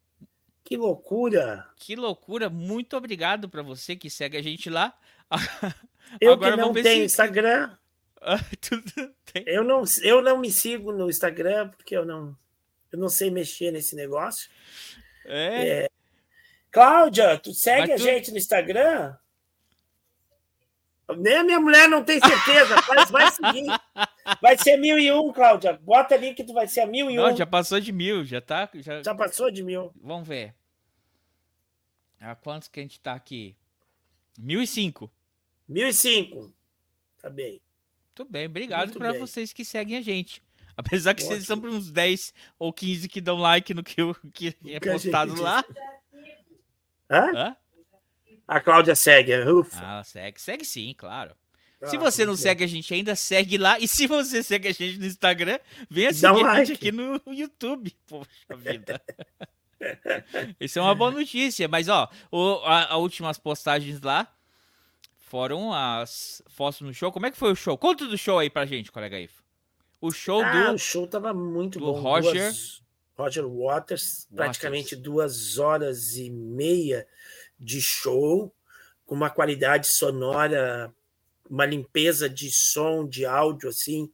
[0.62, 1.68] Que loucura!
[1.76, 2.48] Que loucura!
[2.48, 4.96] Muito obrigado para você que segue a gente lá.
[6.20, 7.04] Eu Agora que não tenho se...
[7.06, 7.76] Instagram.
[9.46, 12.36] eu não, eu não me sigo no Instagram porque eu não,
[12.90, 14.50] eu não sei mexer nesse negócio.
[15.24, 15.68] É.
[15.68, 15.88] é...
[16.70, 18.02] Cláudia, tu segue Mas a tu...
[18.02, 19.16] gente no Instagram?
[21.18, 23.66] Nem a minha mulher não tem certeza, mas vai seguir.
[24.40, 25.74] Vai ser mil e um, Cláudia.
[25.74, 27.22] Bota ali que tu vai ser a mil e um.
[27.22, 28.68] Não, já passou de mil, já tá.
[28.74, 29.92] Já, já passou de mil.
[30.02, 30.54] Vamos ver.
[32.20, 33.54] A quantos que a gente tá aqui?
[34.38, 35.10] Mil e cinco.
[35.68, 36.52] Mil e cinco.
[37.20, 37.60] Tá bem.
[38.16, 40.42] Muito bem, obrigado para vocês que seguem a gente.
[40.76, 41.36] Apesar que Ótimo.
[41.36, 43.94] vocês são uns 10 ou 15 que dão like no que,
[44.32, 45.64] que é postado lá.
[47.10, 47.32] Hã?
[47.34, 47.56] Hã?
[48.46, 49.34] A Cláudia segue.
[49.36, 49.80] Ufa.
[49.82, 50.40] Ah, segue.
[50.40, 51.34] Segue sim, claro.
[51.80, 53.78] Ah, se você não segue a gente ainda, segue lá.
[53.78, 55.58] E se você segue a gente no Instagram,
[55.88, 57.96] venha seguir um a gente aqui no YouTube.
[58.06, 59.00] Poxa vida.
[60.60, 61.68] Isso é uma boa notícia.
[61.68, 64.30] Mas, ó, o, a, a últimas postagens lá
[65.34, 67.10] foram as fotos no show.
[67.10, 67.76] Como é que foi o show?
[67.76, 69.42] Conta do show aí pra gente, colega Ivo.
[70.00, 70.74] O show ah, do.
[70.74, 72.00] O show tava muito do bom.
[72.00, 72.34] Roger.
[72.34, 72.82] Duas,
[73.18, 77.04] Roger Waters, praticamente duas horas e meia
[77.58, 78.54] de show,
[79.04, 80.94] com uma qualidade sonora,
[81.50, 84.08] uma limpeza de som, de áudio, assim,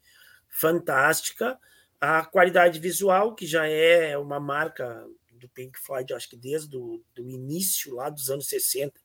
[0.49, 1.59] fantástica.
[2.01, 5.07] A qualidade visual, que já é uma marca
[5.41, 9.01] do Pink Floyd, acho que desde o do início, lá dos anos 60,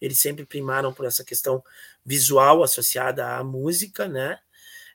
[0.00, 1.62] eles sempre primaram por essa questão
[2.04, 4.38] visual associada à música, né?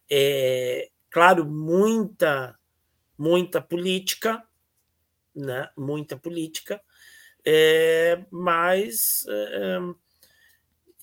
[0.10, 2.58] É, claro, muita,
[3.18, 4.44] muita política,
[5.36, 5.70] né?
[5.76, 6.82] Muita política,
[7.46, 9.80] é, mas é,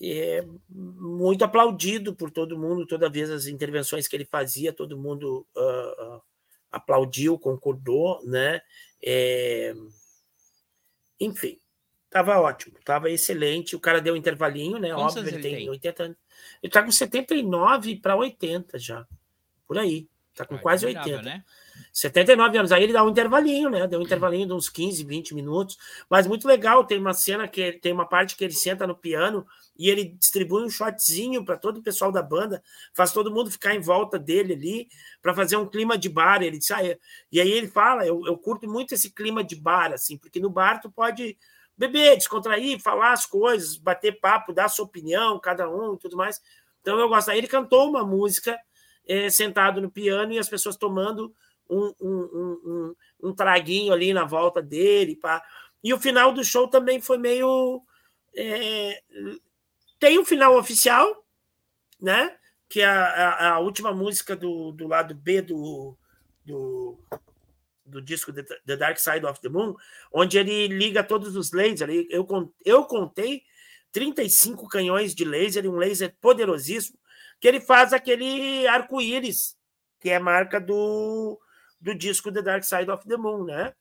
[0.03, 5.45] é, muito aplaudido por todo mundo, toda vez as intervenções que ele fazia, todo mundo
[5.55, 6.21] uh,
[6.71, 8.61] aplaudiu, concordou, né?
[9.03, 9.73] É,
[11.19, 11.57] enfim,
[12.05, 13.75] estava ótimo, estava excelente.
[13.75, 14.93] O cara deu um intervalinho, né?
[14.93, 16.17] Quantos Óbvio, ele tem, tem 80 anos.
[16.61, 19.07] Ele está com 79 para 80 já,
[19.67, 20.07] por aí.
[20.31, 21.21] Está com ah, quase 80.
[21.21, 21.43] Né?
[21.91, 22.71] 79 anos.
[22.71, 23.85] Aí ele dá um intervalinho, né?
[23.85, 25.77] Deu um intervalinho de uns 15, 20 minutos.
[26.09, 26.85] Mas muito legal.
[26.85, 29.45] Tem uma cena que tem uma parte que ele senta no piano
[29.77, 32.61] e ele distribui um shotzinho para todo o pessoal da banda,
[32.93, 34.87] faz todo mundo ficar em volta dele ali
[35.21, 36.41] para fazer um clima de bar.
[36.41, 36.97] Ele diz, ah, é.
[37.31, 40.49] e aí ele fala: eu, eu curto muito esse clima de bar, assim, porque no
[40.49, 41.37] bar tu pode
[41.77, 46.39] beber, descontrair, falar as coisas, bater papo, dar sua opinião, cada um e tudo mais.
[46.81, 47.31] Então eu gosto.
[47.31, 48.57] Aí ele cantou uma música
[49.07, 51.33] é, sentado no piano e as pessoas tomando
[51.69, 55.15] um, um, um, um, traguinho ali na volta dele.
[55.15, 55.43] Pá.
[55.83, 57.81] E o final do show também foi meio.
[58.35, 59.01] É,
[59.99, 61.25] tem o final oficial,
[61.99, 62.35] né?
[62.69, 65.97] Que é a, a, última música do, do lado B do,
[66.45, 66.99] do,
[67.85, 69.75] do disco The Dark Side of the Moon,
[70.11, 72.05] onde ele liga todos os lasers.
[72.09, 72.25] Eu,
[72.65, 73.43] eu contei
[73.91, 76.97] 35 canhões de laser, um laser poderosíssimo,
[77.41, 79.57] que ele faz aquele arco-íris,
[79.99, 81.41] que é marca do,
[81.79, 83.73] do disco The Dark Side of the Moon, né?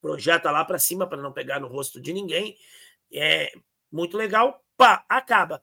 [0.00, 2.56] Projeta lá para cima para não pegar no rosto de ninguém.
[3.12, 3.52] É
[3.90, 4.64] muito legal.
[4.76, 5.62] Pá, acaba.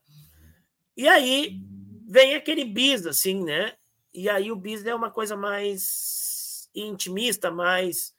[0.96, 1.58] E aí
[2.06, 3.78] vem aquele bis, assim, né?
[4.14, 8.14] E aí o bis é uma coisa mais intimista, mais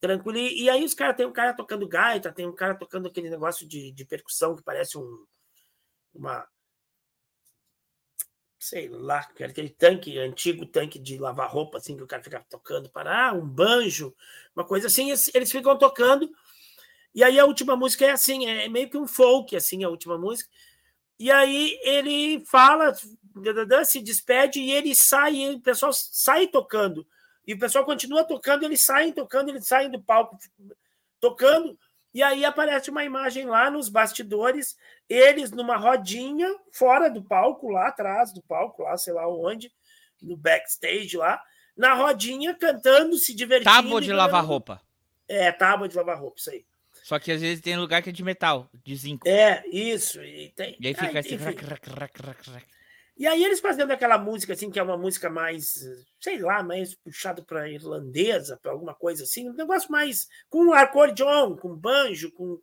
[0.00, 0.38] tranquilo.
[0.38, 3.68] E aí os caras tem um cara tocando gaita, tem um cara tocando aquele negócio
[3.68, 5.26] de, de percussão que parece um,
[6.14, 6.46] uma
[8.58, 12.90] sei lá, aquele tanque, antigo tanque de lavar roupa, assim, que o cara fica tocando
[12.90, 14.14] para ah, um banjo,
[14.54, 16.28] uma coisa assim, eles ficam tocando.
[17.14, 20.18] E aí a última música é assim, é meio que um folk, assim, a última
[20.18, 20.50] música.
[21.18, 22.94] E aí ele fala,
[23.84, 27.06] se despede e ele sai, e o pessoal sai tocando.
[27.46, 30.36] E o pessoal continua tocando, eles saem tocando, eles saem do palco
[31.20, 31.78] tocando.
[32.12, 34.76] E aí aparece uma imagem lá nos bastidores,
[35.08, 39.70] eles numa rodinha, fora do palco, lá atrás do palco, lá sei lá onde,
[40.22, 41.40] no backstage lá,
[41.76, 43.70] na rodinha, cantando, se divertindo.
[43.70, 44.80] Tábua de lavar roupa.
[45.28, 46.64] É, tábua de lavar roupa, isso aí.
[47.04, 49.26] Só que às vezes tem lugar que é de metal, de zinco.
[49.26, 50.22] É, isso.
[50.22, 50.76] E, tem...
[50.78, 51.38] e aí fica assim.
[53.18, 55.84] E aí eles fazendo aquela música assim, que é uma música mais,
[56.20, 61.56] sei lá, mais puxado para irlandesa, para alguma coisa assim, um negócio mais com acordeon,
[61.56, 62.62] com banjo, com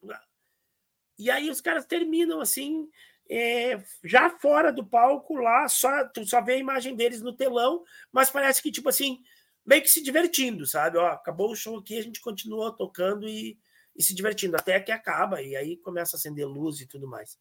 [1.19, 2.87] E aí os caras terminam assim,
[3.29, 7.83] é, já fora do palco lá, só tu só vê a imagem deles no telão,
[8.09, 9.19] mas parece que tipo assim,
[9.65, 10.97] meio que se divertindo, sabe?
[10.97, 13.59] Ó, acabou o show aqui, a gente continua tocando e,
[13.93, 17.37] e se divertindo até que acaba e aí começa a acender luz e tudo mais.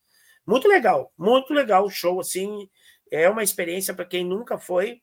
[0.46, 2.68] Muito legal, muito legal o show, assim,
[3.10, 5.02] é uma experiência para quem nunca foi,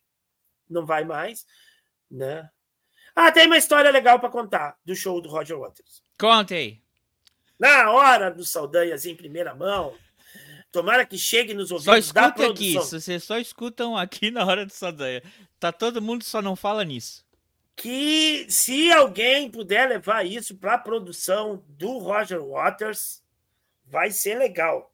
[0.70, 1.46] não vai mais,
[2.10, 2.50] né?
[3.16, 6.04] Ah, tem uma história legal para contar do show do Roger Waters.
[6.18, 6.82] Conte aí.
[7.60, 9.96] Na hora do Saldanhas em primeira mão,
[10.72, 12.82] tomara que chegue nos ouvidos só escuta da produção.
[12.82, 15.22] aqui, vocês só escutam aqui na hora do Saldanha.
[15.60, 17.24] Tá todo mundo só não fala nisso.
[17.76, 23.22] Que se alguém puder levar isso para a produção do Roger Waters,
[23.86, 24.92] vai ser legal.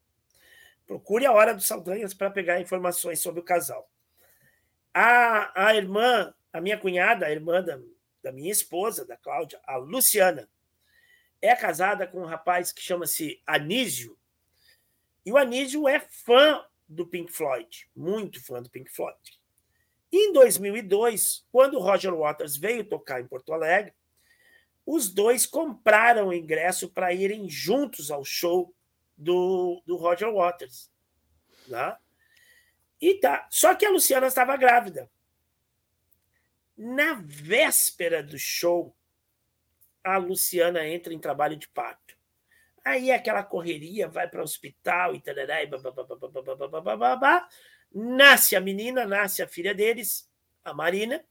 [0.88, 3.92] Procure a hora do Saldanhas para pegar informações sobre o casal.
[4.94, 7.78] A, a irmã, a minha cunhada, a irmã da,
[8.24, 10.50] da minha esposa, da Cláudia, a Luciana,
[11.42, 14.18] é casada com um rapaz que chama-se Anísio.
[15.26, 19.20] E o Anísio é fã do Pink Floyd, muito fã do Pink Floyd.
[20.10, 23.94] Em 2002, quando o Roger Waters veio tocar em Porto Alegre,
[24.86, 28.74] os dois compraram o ingresso para irem juntos ao show
[29.18, 30.92] do, do Roger Waters.
[31.68, 31.98] Né?
[33.02, 33.48] E tá.
[33.50, 35.10] Só que a Luciana estava grávida.
[36.78, 38.96] Na véspera do show,
[40.04, 42.16] a Luciana entra em trabalho de parto.
[42.86, 47.50] Aí aquela correria, vai para o hospital e tarará, e babá,
[47.92, 50.30] nasce a menina, nasce a filha deles,
[50.64, 51.26] a Marina.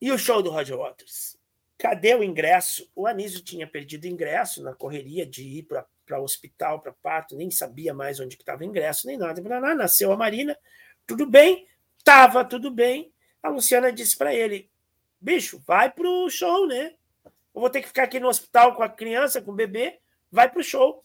[0.00, 1.39] E o show do Roger Waters.
[1.80, 2.92] Cadê o ingresso?
[2.94, 7.50] O Anísio tinha perdido ingresso na correria de ir para o hospital, para parto, nem
[7.50, 9.40] sabia mais onde estava o ingresso, nem nada.
[9.74, 10.54] Nasceu a Marina,
[11.06, 11.66] tudo bem,
[11.96, 13.10] estava tudo bem.
[13.42, 14.70] A Luciana disse para ele:
[15.18, 16.96] bicho, vai pro show, né?
[17.24, 20.00] Eu vou ter que ficar aqui no hospital com a criança, com o bebê,
[20.30, 21.02] vai pro show.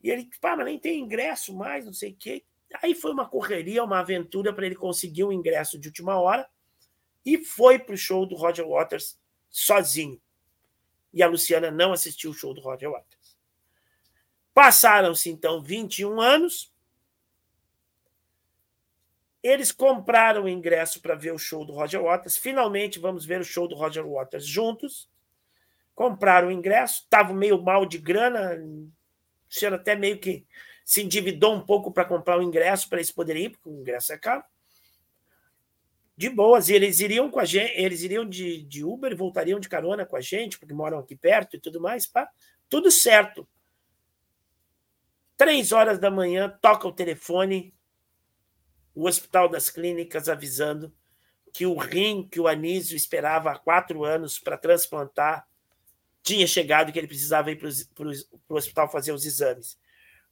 [0.00, 2.44] E ele, pá, mas nem tem ingresso mais, não sei o quê.
[2.80, 6.48] Aí foi uma correria, uma aventura para ele conseguir um ingresso de última hora
[7.26, 9.18] e foi pro show do Roger Waters
[9.54, 10.20] sozinho.
[11.12, 13.38] E a Luciana não assistiu o show do Roger Waters.
[14.52, 16.72] Passaram-se então 21 anos.
[19.40, 22.36] Eles compraram o ingresso para ver o show do Roger Waters.
[22.36, 25.08] Finalmente vamos ver o show do Roger Waters juntos.
[25.94, 28.58] Compraram o ingresso, estavam meio mal de grana,
[29.48, 30.44] tinha até meio que
[30.84, 34.12] se endividou um pouco para comprar o ingresso para eles poderem ir, porque o ingresso
[34.12, 34.42] é caro.
[36.16, 39.58] De boas, e eles iriam com a gente, eles iriam de, de Uber e voltariam
[39.58, 42.28] de carona com a gente, porque moram aqui perto e tudo mais, pá.
[42.68, 43.48] Tudo certo.
[45.36, 47.74] Três horas da manhã, toca o telefone,
[48.94, 50.94] o Hospital das Clínicas avisando
[51.52, 55.46] que o rim que o Anísio esperava há quatro anos para transplantar
[56.24, 57.68] tinha chegado e que ele precisava ir para
[58.48, 59.78] o hospital fazer os exames.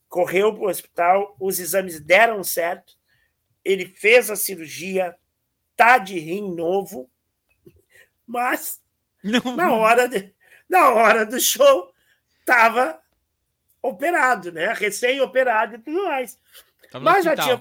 [0.08, 2.94] Correu para o hospital, os exames deram certo,
[3.62, 5.14] ele fez a cirurgia,
[5.82, 7.10] tá de rim novo,
[8.24, 8.80] mas
[9.20, 9.56] Não.
[9.56, 10.32] na hora, de,
[10.68, 11.92] na hora do show
[12.38, 13.02] estava
[13.82, 14.72] operado, né?
[14.72, 16.38] Recém-operado e tudo mais.
[17.00, 17.58] mas já tinha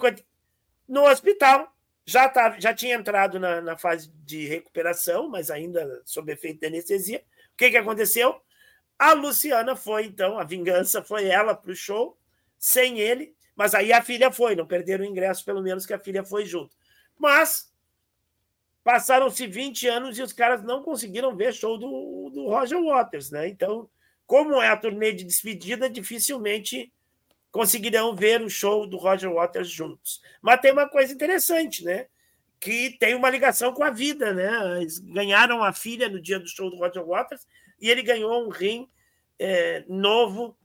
[0.87, 1.75] no hospital.
[2.05, 6.67] Já, tava, já tinha entrado na, na fase de recuperação, mas ainda sob efeito de
[6.67, 7.23] anestesia.
[7.53, 8.39] O que, que aconteceu?
[8.99, 12.15] A Luciana foi, então, a vingança foi ela para o show,
[12.59, 15.99] sem ele, mas aí a filha foi, não perderam o ingresso, pelo menos que a
[15.99, 16.75] filha foi junto.
[17.17, 17.70] Mas
[18.83, 23.47] passaram-se 20 anos e os caras não conseguiram ver show do, do Roger Waters, né?
[23.47, 23.89] Então,
[24.25, 26.91] como é a turnê de despedida, dificilmente
[27.51, 30.21] conseguirão ver o show do Roger Waters juntos.
[30.41, 32.07] Mas tem uma coisa interessante, né?
[32.59, 34.81] Que tem uma ligação com a vida, né?
[34.81, 37.45] Eles ganharam a filha no dia do show do Roger Waters
[37.79, 38.89] e ele ganhou um rim
[39.37, 40.57] é, novo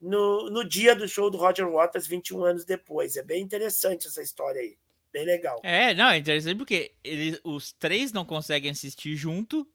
[0.00, 3.16] no, no dia do show do Roger Waters, 21 anos depois.
[3.16, 4.78] É bem interessante essa história aí.
[5.12, 5.60] Bem legal.
[5.62, 9.66] É, não, é interessante porque eles, os três não conseguem assistir junto.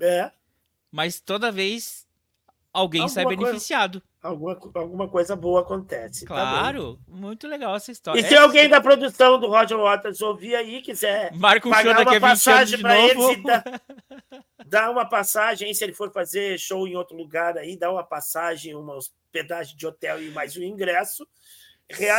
[0.00, 0.30] É.
[0.90, 2.06] Mas toda vez
[2.72, 4.00] alguém alguma sai beneficiado.
[4.00, 6.24] Coisa, alguma, alguma coisa boa acontece.
[6.24, 8.20] Tá claro, tá muito legal essa história.
[8.20, 12.00] E se é, alguém da produção do Roger Waters ouvir aí, quiser Marca um pagar
[12.00, 13.64] uma passagem para eles e dá,
[14.66, 18.74] dá uma passagem, se ele for fazer show em outro lugar aí, dá uma passagem,
[18.74, 21.26] uma hospedagem de hotel e mais um ingresso.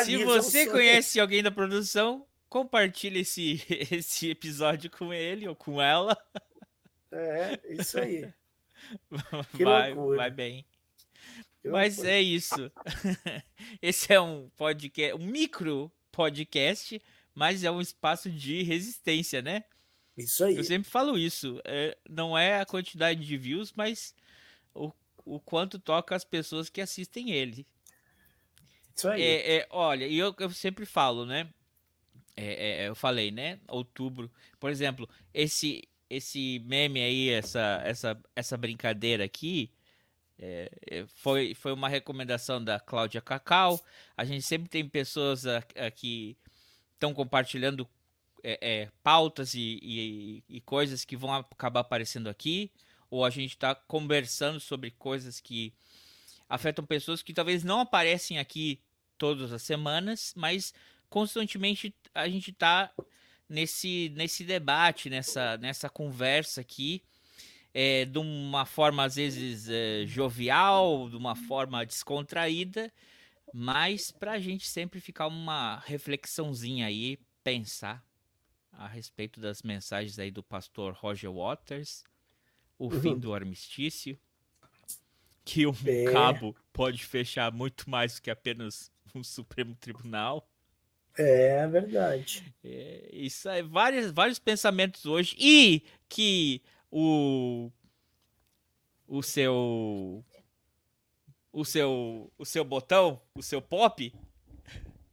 [0.04, 6.16] Se você conhece alguém da produção, compartilhe esse, esse episódio com ele ou com ela.
[7.10, 8.32] É, isso aí.
[9.56, 10.18] Que vai, loucura.
[10.18, 10.66] vai bem.
[11.62, 12.16] Que Mas loucura.
[12.16, 12.72] é isso.
[13.80, 17.00] Esse é um podcast, um micro podcast,
[17.36, 19.66] mas é um espaço de resistência, né?
[20.18, 20.56] Isso aí.
[20.56, 21.62] Eu sempre falo isso.
[21.64, 24.16] É, não é a quantidade de views, mas
[24.74, 24.92] o,
[25.24, 27.68] o quanto toca as pessoas que assistem ele.
[28.96, 29.22] Isso aí.
[29.22, 31.48] É, é, olha, e eu, eu sempre falo, né?
[32.36, 33.60] É, é, eu falei, né?
[33.68, 34.32] Outubro.
[34.60, 39.72] Por exemplo, esse esse meme aí, essa, essa, essa brincadeira aqui,
[40.40, 43.80] É, é, foi, foi uma recomendação da Cláudia Cacau.
[44.18, 46.36] A gente sempre tem pessoas aqui
[47.02, 47.88] estão compartilhando
[48.44, 52.72] é, é, pautas e, e, e, coisas que vão acabar aparecendo aqui,
[53.10, 55.74] ou a gente está conversando sobre coisas que
[56.48, 58.80] afetam pessoas que talvez não aparecem aqui
[59.18, 60.74] todas as semanas, mas
[61.12, 62.90] constantemente a gente está
[63.48, 67.04] nesse, nesse debate, nessa, nessa conversa aqui
[67.74, 72.92] é, de uma forma às vezes é, jovial, de uma forma descontraída,
[73.54, 78.04] mas para a gente sempre ficar uma reflexãozinha aí, pensar
[78.72, 82.06] a respeito das mensagens aí do pastor Roger Waters,
[82.80, 83.02] o uhum.
[83.02, 84.18] fim do armistício,
[85.44, 86.12] que um é.
[86.12, 90.48] cabo pode fechar muito mais do que apenas um Supremo Tribunal.
[91.18, 92.44] É verdade.
[92.64, 95.36] É, isso é vários, vários pensamentos hoje.
[95.38, 97.70] E que o
[99.08, 100.24] o seu
[101.52, 104.14] o seu o seu botão, o seu pop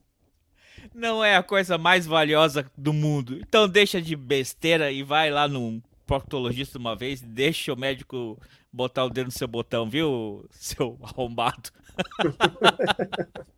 [0.94, 3.38] não é a coisa mais valiosa do mundo.
[3.40, 8.40] Então deixa de besteira e vai lá num proctologista uma vez, deixa o médico
[8.72, 11.70] botar o dedo no seu botão, viu, seu arrombado?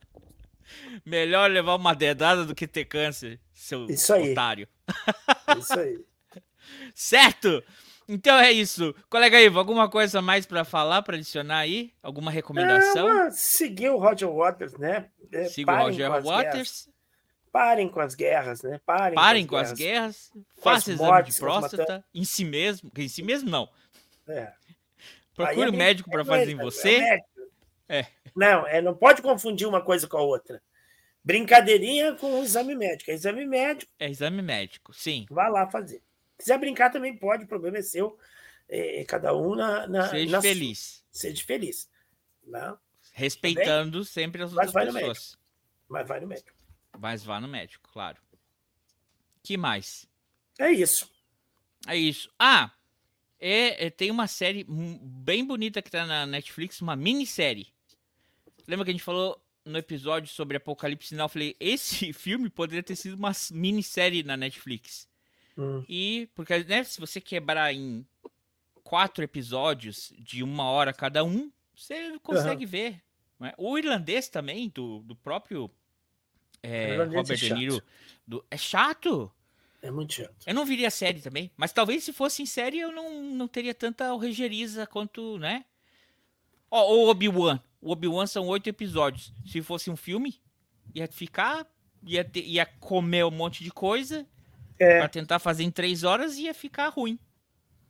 [1.05, 4.33] Melhor levar uma dedada do que ter câncer, seu Isso aí.
[4.33, 4.69] otário.
[5.59, 5.99] Isso aí.
[6.95, 7.63] certo?
[8.09, 8.95] Então é isso.
[9.09, 11.93] Colega Ivo, alguma coisa mais para falar, para adicionar aí?
[12.03, 13.27] Alguma recomendação?
[13.27, 15.09] É, seguir o Roger Waters, né?
[15.31, 16.27] É, Siga o Roger Waters.
[16.27, 16.91] Guerras.
[17.53, 18.81] Parem com as guerras, né?
[18.85, 20.31] Parem, Parem com, as, guerras.
[20.33, 20.45] guerras.
[20.61, 22.91] Faça exame mortes, de próstata em si mesmo.
[22.97, 23.69] Em si mesmo, não.
[24.29, 24.53] É.
[25.35, 26.97] Procure o um médico para é fazer em você.
[26.97, 27.21] É,
[28.37, 30.63] Não, é, não pode confundir uma coisa com a outra.
[31.23, 33.11] Brincadeirinha com o exame médico.
[33.11, 33.93] É exame médico.
[33.99, 35.27] É exame médico, sim.
[35.31, 36.03] Vá lá fazer
[36.41, 38.19] quiser brincar também pode, o problema é seu.
[38.69, 39.87] É, cada um na.
[39.87, 41.05] na seja na feliz.
[41.11, 41.91] Seja feliz.
[42.47, 42.79] Não?
[43.13, 44.05] Respeitando Também?
[44.05, 45.39] sempre as outras Mas pessoas.
[45.89, 46.57] Mas vai no médico.
[46.99, 48.19] Mas vá no médico, claro.
[49.43, 50.07] que mais?
[50.59, 51.11] É isso.
[51.87, 52.33] É isso.
[52.39, 52.73] Ah,
[53.39, 57.73] é, é, tem uma série bem bonita que tá na Netflix, uma minissérie.
[58.71, 61.25] Lembra que a gente falou no episódio sobre Apocalipse Sinal?
[61.25, 65.09] Eu falei, esse filme poderia ter sido uma minissérie na Netflix.
[65.59, 65.85] Hum.
[65.89, 68.07] E, porque, né, se você quebrar em
[68.85, 72.71] quatro episódios de uma hora cada um, você consegue uhum.
[72.71, 73.03] ver.
[73.43, 73.55] É?
[73.59, 75.69] O irlandês também, do, do próprio
[76.63, 77.83] é, Robert é De Niro.
[78.25, 79.33] Do, é chato.
[79.83, 80.47] É muito chato.
[80.47, 81.51] Eu não viria série também.
[81.57, 85.65] Mas talvez se fosse em série eu não, não teria tanta alrejeriza quanto, né?
[86.71, 87.61] Ó, o Obi-Wan.
[87.81, 89.33] O Obi-Wan são oito episódios.
[89.47, 90.41] Se fosse um filme,
[90.95, 91.67] ia ficar.
[92.03, 94.27] Ia, ter, ia comer um monte de coisa
[94.81, 94.99] é.
[94.99, 97.19] Para tentar fazer em três horas ia ficar ruim.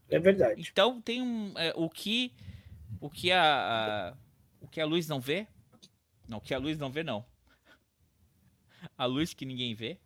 [0.09, 0.61] É verdade.
[0.61, 1.57] Então tem um.
[1.57, 2.34] É, o que.
[3.01, 4.16] O que a, a,
[4.61, 5.47] O que a luz não vê.
[6.28, 7.24] Não, o que a luz não vê, não.
[8.99, 9.99] A luz que ninguém vê.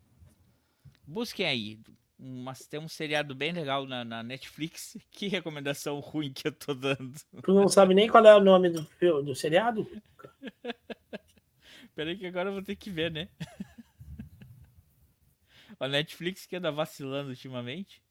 [1.06, 1.80] Busquem aí.
[2.26, 4.96] Uma, tem um seriado bem legal na, na, Netflix.
[5.12, 7.12] Que recomendação ruim que eu tô dando.
[7.42, 8.82] Tu não sabe nem qual é o nome do,
[9.22, 9.86] do seriado?
[11.94, 13.28] Peraí que agora eu vou ter que ver, né?
[15.78, 18.02] A Netflix que anda vacilando ultimamente.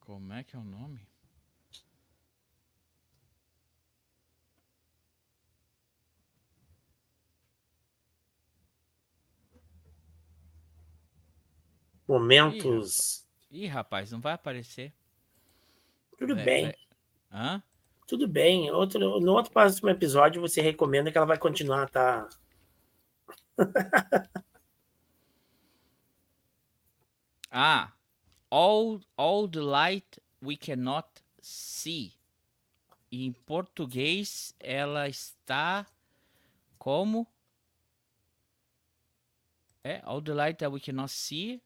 [0.00, 1.08] Como é que é o nome?
[12.08, 13.26] Momentos.
[13.50, 14.94] Ih, rapaz, não vai aparecer.
[16.16, 16.66] Tudo é, bem.
[16.66, 16.74] É...
[17.30, 17.62] Hã?
[18.06, 18.70] Tudo bem.
[18.70, 22.26] Outro, no outro próximo episódio você recomenda que ela vai continuar, tá?
[27.50, 27.92] ah,
[28.50, 31.06] all, all the light we cannot
[31.42, 32.14] see.
[33.12, 35.86] Em português, ela está
[36.78, 37.26] como?
[39.84, 41.62] É, all the light that we cannot see.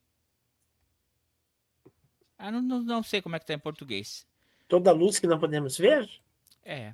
[2.42, 4.26] Ah, não, não, não sei como é que tá em português.
[4.66, 6.10] Toda luz que não podemos ver?
[6.64, 6.92] É.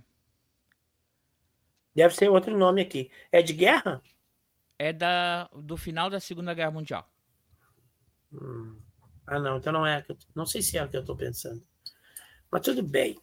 [1.94, 3.10] Deve ser outro nome aqui.
[3.32, 4.02] É de guerra?
[4.78, 7.10] É da, do final da Segunda Guerra Mundial.
[8.30, 8.78] Hum.
[9.26, 9.56] Ah, não.
[9.56, 10.04] Então não é.
[10.34, 11.66] Não sei se é o que eu estou pensando.
[12.50, 13.18] Mas tudo bem.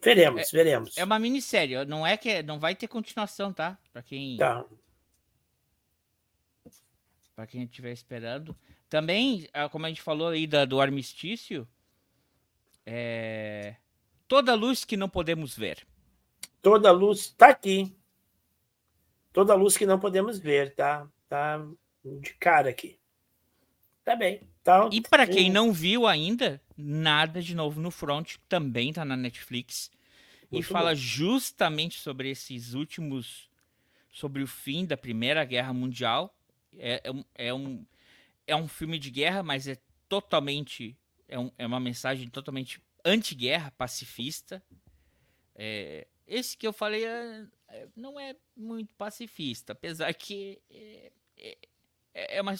[0.00, 0.96] Veremos, é, veremos.
[0.96, 1.84] É uma minissérie.
[1.84, 3.76] Não é que não vai ter continuação, tá?
[3.92, 4.36] Para quem.
[4.36, 4.64] Tá.
[7.34, 8.56] Para quem estiver esperando.
[8.88, 11.68] Também, ah, como a gente falou aí da, do armistício,
[12.86, 13.76] é
[14.28, 15.86] Toda luz que não podemos ver.
[16.60, 17.96] Toda luz está aqui.
[19.32, 21.08] Toda luz que não podemos ver, tá?
[21.26, 21.64] Tá
[22.04, 22.98] de cara aqui.
[24.04, 24.42] Tá bem.
[24.62, 29.16] Tá, e para quem não viu ainda, Nada de Novo no Front também tá na
[29.16, 29.90] Netflix.
[30.50, 30.96] Muito e fala bom.
[30.96, 33.48] justamente sobre esses últimos.
[34.10, 36.34] sobre o fim da Primeira Guerra Mundial.
[36.76, 37.02] É,
[37.36, 37.82] é, é um,
[38.48, 39.76] é um filme de guerra, mas é
[40.08, 40.98] totalmente.
[41.28, 44.62] É, um, é uma mensagem totalmente anti-guerra, pacifista.
[45.54, 51.58] É, esse que eu falei é, é, não é muito pacifista, apesar que é,
[52.14, 52.54] é, uma,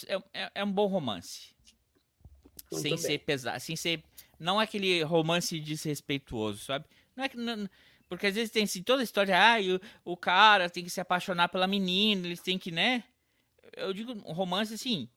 [0.55, 1.57] é, um bom romance.
[2.71, 4.05] Sem ser pesado, sem ser.
[4.39, 6.85] Não é aquele romance desrespeituoso, sabe?
[7.17, 7.37] Não é que.
[7.39, 7.69] Não,
[8.11, 9.57] porque às vezes tem assim, toda a história, ah,
[10.05, 13.05] o, o cara tem que se apaixonar pela menina, eles têm que, né?
[13.75, 15.09] Eu digo um romance assim.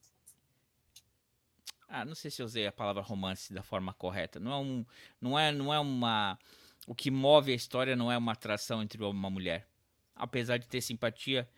[1.93, 4.39] Ah, não sei se eu usei a palavra romance da forma correta.
[4.39, 4.85] Não é um.
[5.19, 6.39] Não é, não é uma.
[6.87, 9.67] O que move a história não é uma atração entre uma mulher.
[10.15, 11.49] Apesar de ter simpatia,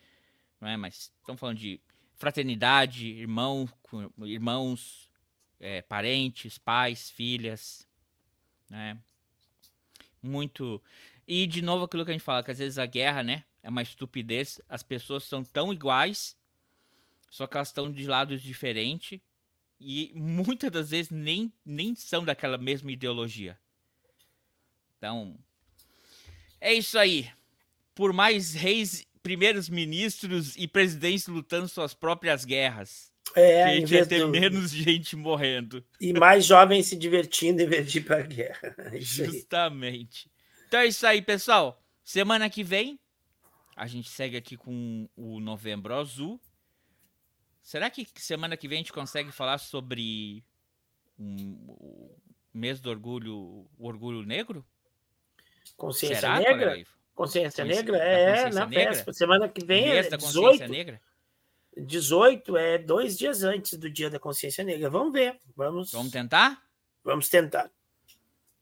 [0.60, 0.76] não é?
[0.76, 1.80] Mas estamos falando de
[2.16, 3.70] fraternidade, irmão,
[4.24, 5.08] irmãos,
[5.60, 7.88] é, parentes, pais, filhas,
[8.68, 8.98] né?
[10.20, 10.82] Muito.
[11.28, 13.70] E de novo aquilo que a gente fala, que às vezes a guerra, né, é
[13.70, 14.60] uma estupidez.
[14.68, 16.36] As pessoas são tão iguais,
[17.30, 19.22] só que elas estão de lados diferentes
[19.84, 23.58] e muitas das vezes nem, nem são daquela mesma ideologia.
[24.98, 25.38] Então,
[26.62, 27.30] é isso aí.
[27.94, 33.12] Por mais reis, primeiros ministros e presidentes lutando suas próprias guerras.
[33.36, 34.30] É, a gente ia ter do...
[34.30, 35.84] menos gente morrendo.
[36.00, 38.76] E mais jovens se divertindo em vez de ir pra guerra.
[38.94, 40.32] É Justamente.
[40.68, 41.82] Então é isso aí, pessoal.
[42.04, 43.00] Semana que vem,
[43.76, 46.40] a gente segue aqui com o Novembro Azul.
[47.64, 50.44] Será que semana que vem a gente consegue falar sobre
[51.18, 52.16] um, o
[52.54, 54.66] mês do orgulho, o orgulho negro?
[55.78, 56.84] Consciência Será, Negra?
[57.16, 57.98] Consciência, Negra?
[57.98, 59.14] É, na festa.
[59.14, 60.68] Semana que vem mês é 18.
[60.68, 61.02] Negra?
[61.78, 64.90] 18 é dois dias antes do dia da consciência negra.
[64.90, 65.40] Vamos ver.
[65.56, 66.62] Vamos, Vamos tentar?
[67.04, 67.72] Vamos tentar.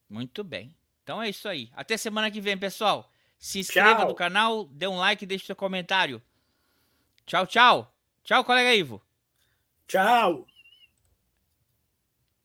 [0.08, 0.76] Muito bem.
[1.04, 1.70] Então é isso aí.
[1.74, 3.12] Até semana que vem, pessoal.
[3.38, 4.08] Se inscreva tchau.
[4.10, 6.22] no canal, dê um like e deixe seu comentário.
[7.26, 7.93] Tchau, tchau.
[8.24, 9.02] Tchau, colega Ivo.
[9.88, 10.48] Tchau.